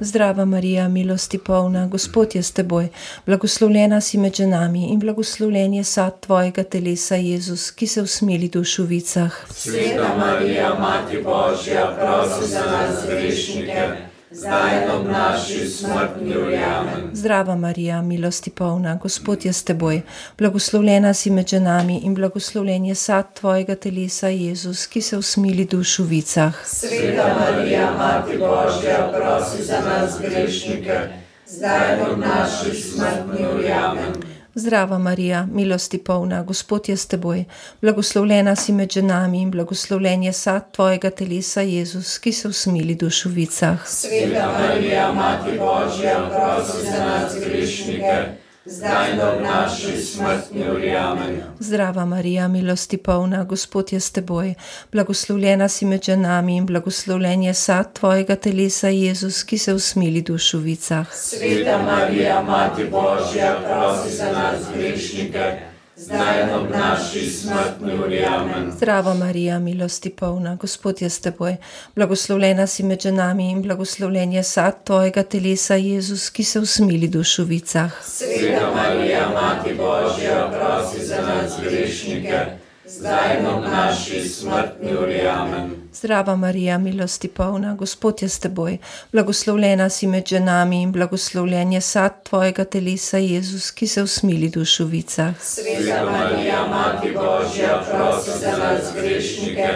Zdrava 0.00 0.44
Marija, 0.44 0.88
milosti 0.88 1.38
polna, 1.38 1.86
Gospod 1.86 2.34
je 2.34 2.42
s 2.42 2.52
teboj, 2.52 2.88
blagoslovljena 3.26 4.00
si 4.00 4.18
med 4.18 4.34
ženami 4.34 4.88
in 4.92 5.00
blagoslovljen 5.00 5.74
je 5.74 5.84
sad 5.84 6.20
tvojega 6.20 6.64
telesa, 6.64 7.14
Jezus, 7.14 7.70
ki 7.70 7.86
se 7.86 8.02
usmili 8.02 8.46
v 8.46 8.50
dušovicah. 8.50 9.46
Sveta 9.50 10.16
Marija, 10.18 10.74
Mati 10.80 11.22
Božja, 11.22 11.96
prosi 12.00 12.50
za 12.50 12.60
nas 12.60 13.06
grešnike, 13.08 13.88
zdaj 14.34 14.96
ob 14.96 15.06
naši 15.06 15.68
smrtni 15.68 16.36
uri. 16.36 16.56
Amen. 16.56 17.10
Zdrava 17.12 17.56
Marija, 17.56 18.02
milosti 18.02 18.50
polna, 18.50 18.98
Gospod 19.02 19.44
je 19.44 19.52
s 19.52 19.64
teboj, 19.64 20.00
blagoslovljena 20.38 21.14
si 21.14 21.30
med 21.30 21.48
ženami 21.48 21.98
in 22.04 22.14
blagoslovljen 22.14 22.84
je 22.84 22.94
sad 22.94 23.34
tvojega 23.34 23.74
telesa, 23.74 24.28
Jezus, 24.28 24.86
ki 24.86 25.00
se 25.02 25.16
usmili 25.16 25.64
v 25.64 25.68
dušovicah. 25.68 26.66
Sveta 26.66 27.36
Marija, 27.40 27.92
Mati 27.98 28.38
Božja, 28.38 29.12
prosi 29.12 29.62
za 29.62 29.80
nas 29.80 30.20
grešnike, 30.20 30.98
zdaj 31.46 32.00
ob 32.10 32.18
naši 32.18 32.80
smrtni 32.80 33.46
uri. 33.54 34.33
Zdrava 34.56 34.98
Marija, 34.98 35.46
milosti 35.52 35.98
polna, 35.98 36.42
Gospod 36.42 36.88
je 36.88 36.96
s 36.96 37.06
teboj, 37.06 37.44
blagoslovljena 37.80 38.56
si 38.56 38.72
med 38.72 38.90
ženami 38.90 39.42
in 39.42 39.50
blagoslovljen 39.50 40.22
je 40.22 40.32
sad 40.32 40.72
tvojega 40.72 41.10
telesa, 41.10 41.60
Jezus, 41.60 42.18
ki 42.18 42.32
se 42.32 42.48
usmili 42.48 42.94
v 42.94 42.98
dušovicah. 42.98 43.88
Sveta 43.88 44.52
Marija, 44.58 45.12
Mati 45.12 45.58
Božja, 45.58 46.30
prosi 46.30 46.86
za 46.86 47.04
nas 47.04 47.34
grešnike, 47.46 48.43
zdaj 48.66 49.12
ob 49.12 49.42
naši 49.42 50.02
smrtni 50.02 50.70
uri. 50.70 50.96
Amen. 50.96 51.42
Zdrava 51.58 52.04
Marija, 52.04 52.48
milosti 52.48 52.96
polna, 52.96 53.44
Gospod 53.44 53.92
je 53.92 54.00
s 54.00 54.10
teboj, 54.10 54.54
blagoslovljena 54.92 55.68
si 55.68 55.84
med 55.84 56.02
ženami 56.02 56.56
in 56.56 56.66
blagoslovljen 56.66 57.42
je 57.42 57.54
sad 57.54 57.92
tvojega 57.92 58.36
telesa, 58.36 58.88
Jezus, 58.88 59.42
ki 59.42 59.58
se 59.58 59.74
usmili 59.74 60.20
v 60.20 60.24
dušovicah. 60.24 61.14
Sveta 61.14 61.82
Marija, 61.82 62.42
Mati 62.42 62.84
Božja, 62.84 63.56
prosi 63.68 64.16
za 64.16 64.32
nas 64.32 64.60
grešnike, 64.76 65.73
zdaj 66.04 66.54
ob 66.54 66.70
naši 66.70 67.30
smrtni 67.30 67.92
uri. 68.04 68.24
Amen. 68.24 68.72
Zdrava 68.76 69.14
Marija, 69.14 69.58
milosti 69.58 70.10
polna, 70.10 70.56
Gospod 70.56 71.02
je 71.02 71.10
s 71.10 71.20
teboj, 71.20 71.56
blagoslovljena 71.96 72.66
si 72.66 72.82
med 72.82 73.00
ženami 73.00 73.50
in 73.50 73.62
blagoslovljen 73.62 74.32
je 74.32 74.42
sad 74.42 74.84
tvojega 74.84 75.22
telesa, 75.22 75.74
Jezus, 75.74 76.30
ki 76.30 76.44
se 76.44 76.60
usmili 76.60 77.06
v 77.06 77.10
dušovicah. 77.10 78.04
Sveta 78.04 78.70
Marija, 78.76 79.28
Mati 79.28 79.74
Božja, 79.74 80.50
prosi 80.52 81.06
za 81.06 81.22
nas 81.22 81.52
grešnike, 81.62 82.40
zdaj 82.86 83.46
ob 83.46 83.64
naši 83.64 84.28
smrtni 84.28 84.96
uri. 84.96 85.26
Amen. 85.28 85.83
Zdrava 85.94 86.36
Marija, 86.36 86.78
milosti 86.78 87.28
polna, 87.28 87.74
Gospod 87.74 88.22
je 88.22 88.28
s 88.28 88.38
teboj, 88.38 88.78
blagoslovljena 89.12 89.88
si 89.88 90.06
med 90.06 90.26
ženami 90.26 90.82
in 90.82 90.92
blagoslovljen 90.92 91.72
je 91.72 91.80
sad 91.80 92.22
tvojega 92.22 92.64
telesa, 92.64 93.18
Jezus, 93.18 93.70
ki 93.70 93.86
se 93.86 94.02
usmili 94.02 94.48
dušovicah. 94.48 95.34
Sveta 95.40 96.04
Marija, 96.10 96.66
Mati 96.66 97.12
Božja, 97.12 97.84
prosi 97.90 98.30
za 98.40 98.56
nas 98.58 98.94
grešnike. 98.94 99.68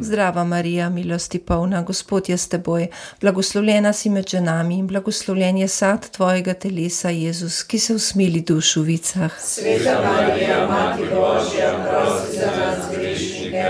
Zdrava 0.00 0.44
Marija, 0.44 0.88
milosti 0.88 1.38
polna, 1.38 1.82
Gospod 1.82 2.28
je 2.28 2.36
s 2.36 2.48
teboj, 2.48 2.86
blagoslovljena 3.20 3.92
si 3.92 4.10
med 4.10 4.28
ženami 4.28 4.78
in 4.78 4.86
blagoslovljen 4.86 5.56
je 5.56 5.68
sad 5.68 6.10
tvojega 6.10 6.54
telesa, 6.54 7.10
Jezus, 7.10 7.62
ki 7.62 7.78
se 7.78 7.94
usmili 7.94 8.40
dušovicah. 8.40 9.40
Sveta 9.40 10.00
Marija, 10.04 10.68
Mati 10.68 11.02
Božja, 11.02 11.88
prosi 11.88 12.36
za 12.38 12.46
nas 12.46 12.61
grešnike, 13.22 13.64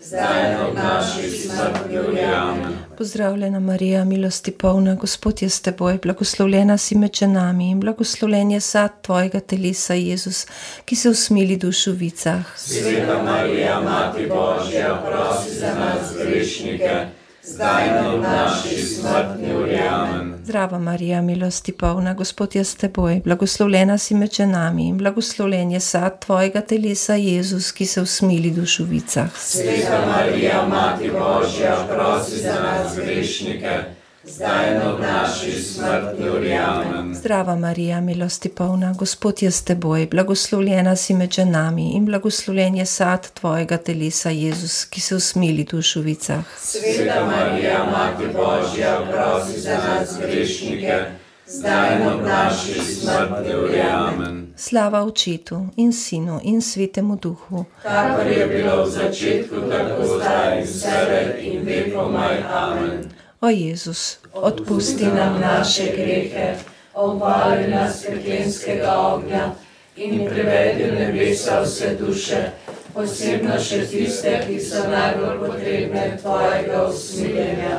zdaj 0.00 0.70
v 0.70 0.74
naši 0.74 1.30
smrtni 1.30 1.98
uri. 1.98 2.20
Amen. 2.20 2.78
Pozdravljena 2.98 3.60
Marija, 3.60 4.04
milosti 4.04 4.50
polna, 4.50 4.94
Gospod 4.94 5.42
je 5.42 5.48
s 5.48 5.60
teboj, 5.60 5.98
blagoslovljena 6.02 6.78
si 6.78 6.96
med 6.96 7.14
ženami 7.14 7.70
in 7.70 7.80
blagoslovljen 7.80 8.50
je 8.50 8.60
sad 8.60 9.02
tvojega 9.02 9.40
telesa, 9.40 9.94
Jezus, 9.94 10.46
ki 10.84 10.96
se 10.96 11.08
usmili 11.08 11.56
dušovicah. 11.56 12.58
Sveta 12.58 13.22
Marija, 13.22 13.80
Mati 13.80 14.26
Božja, 14.26 15.02
prosi 15.06 15.58
za 15.58 15.74
nas 15.74 16.16
grešnike, 16.26 17.06
zdaj 17.42 17.88
v 17.88 18.20
naši 18.20 18.82
smrtni 18.82 19.54
uri. 19.54 19.78
Amen. 19.90 20.35
Zdrava 20.46 20.78
Marija, 20.78 21.22
milosti 21.22 21.72
polna, 21.72 22.14
Gospod 22.14 22.54
je 22.54 22.64
s 22.64 22.76
teboj, 22.76 23.20
blagoslovljena 23.24 23.98
si 23.98 24.14
med 24.14 24.32
ženami 24.32 24.88
in 24.88 24.98
blagoslovljen 24.98 25.70
je 25.70 25.80
sad 25.80 26.24
tvojega 26.24 26.60
telesa, 26.60 27.14
Jezus, 27.14 27.72
ki 27.72 27.86
se 27.86 28.02
usmili 28.02 28.50
dušovicah. 28.50 29.36
Sveta 29.38 30.06
Marija, 30.06 30.66
Mati 30.68 31.10
Božja, 31.10 31.76
prosi 31.88 32.36
za 32.42 32.54
nas 32.62 32.96
grešnike, 32.96 33.95
zdaj 34.36 34.78
v 34.78 35.00
naši 35.00 35.52
smrtni 35.62 36.28
uri. 36.30 36.52
Amen. 36.52 37.14
Zdrava 37.14 37.56
Marija, 37.56 38.00
milosti 38.00 38.48
polna, 38.48 38.94
Gospod 38.98 39.42
je 39.42 39.50
s 39.50 39.64
teboj, 39.64 40.06
blagoslovljena 40.06 40.96
si 40.96 41.14
med 41.14 41.30
ženami 41.32 41.90
in 41.90 42.06
blagoslovljen 42.06 42.76
je 42.76 42.86
sad 42.86 43.30
tvojega 43.32 43.76
telesa, 43.76 44.30
Jezus, 44.30 44.84
ki 44.84 45.00
se 45.00 45.16
usmili 45.16 45.64
dušovicah. 45.64 46.44
Sveta 46.58 47.24
Marija, 47.24 47.84
Mati 47.92 48.24
Božja, 48.32 49.00
prosi 49.12 49.60
za 49.60 49.78
nas 49.88 50.18
grešnike, 50.20 51.04
zdaj 51.46 51.96
v 51.98 52.26
naši 52.26 52.80
smrtni 52.80 53.54
uri. 53.54 53.80
Amen. 53.80 54.52
Slava 54.56 55.02
Očetu 55.04 55.66
in 55.76 55.92
Sinu 55.92 56.40
in 56.42 56.62
Svetemu 56.62 57.16
Duhu. 57.16 57.64
Kakor 57.82 58.26
je 58.26 58.46
bilo 58.46 58.84
v 58.84 58.90
začetku, 58.90 59.54
tako 59.70 60.02
zdaj 60.16 60.58
in 60.58 60.64
vselej 60.64 61.26
in 61.40 61.64
vekomaj. 61.64 62.42
Amen. 62.52 63.25
O 63.40 63.48
Jezus, 63.48 64.18
Odpusti 64.34 65.04
nam 65.06 65.40
naše 65.40 65.84
grehe, 65.86 66.54
obali 66.94 67.68
nas 67.68 68.04
peklenskega 68.04 68.98
ognja 68.98 69.50
in 69.96 70.26
privedi 70.26 70.84
v 70.84 70.94
nebesa 70.94 71.60
vse 71.60 71.96
duše, 71.96 72.40
posebno 72.94 73.58
še 73.60 73.82
tiste, 73.86 74.40
ki 74.42 74.56
so 74.60 74.86
najbolj 74.86 75.38
potrebne 75.40 76.16
tvojega 76.16 76.86
usmiljenja. 76.86 77.76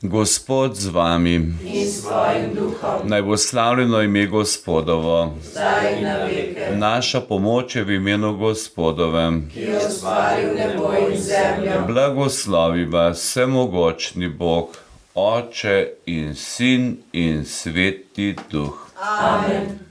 Gospod 0.00 0.76
z 0.76 0.88
vami, 0.88 1.34
In 1.64 1.86
s 1.86 2.02
tvojim 2.02 2.54
duhom, 2.54 3.00
naj 3.04 3.22
bo 3.22 3.36
slavljeno 3.36 4.02
ime 4.02 4.26
Gospodovo. 4.26 5.34
zdaj 5.42 5.96
in 5.96 6.04
na 6.04 6.16
veke, 6.18 6.68
Naša 6.76 7.20
pomoč 7.20 7.76
je 7.76 7.84
v 7.84 7.90
imenu 7.92 8.36
Gospodovem. 8.36 9.50
ki 9.50 9.60
je 9.60 9.78
ustvaril 9.78 10.54
nebo 10.54 10.92
in 10.94 11.18
zemljo. 11.18 11.82
Blagoslovi 11.86 12.84
vas 12.86 13.18
vsemogočni 13.18 14.28
Bog, 14.28 14.68
Oče 15.18 15.94
in 16.06 16.34
Sin 16.34 17.02
in 17.12 17.44
Sveti 17.44 18.36
Duh. 18.50 18.74
Amen. 18.96 19.87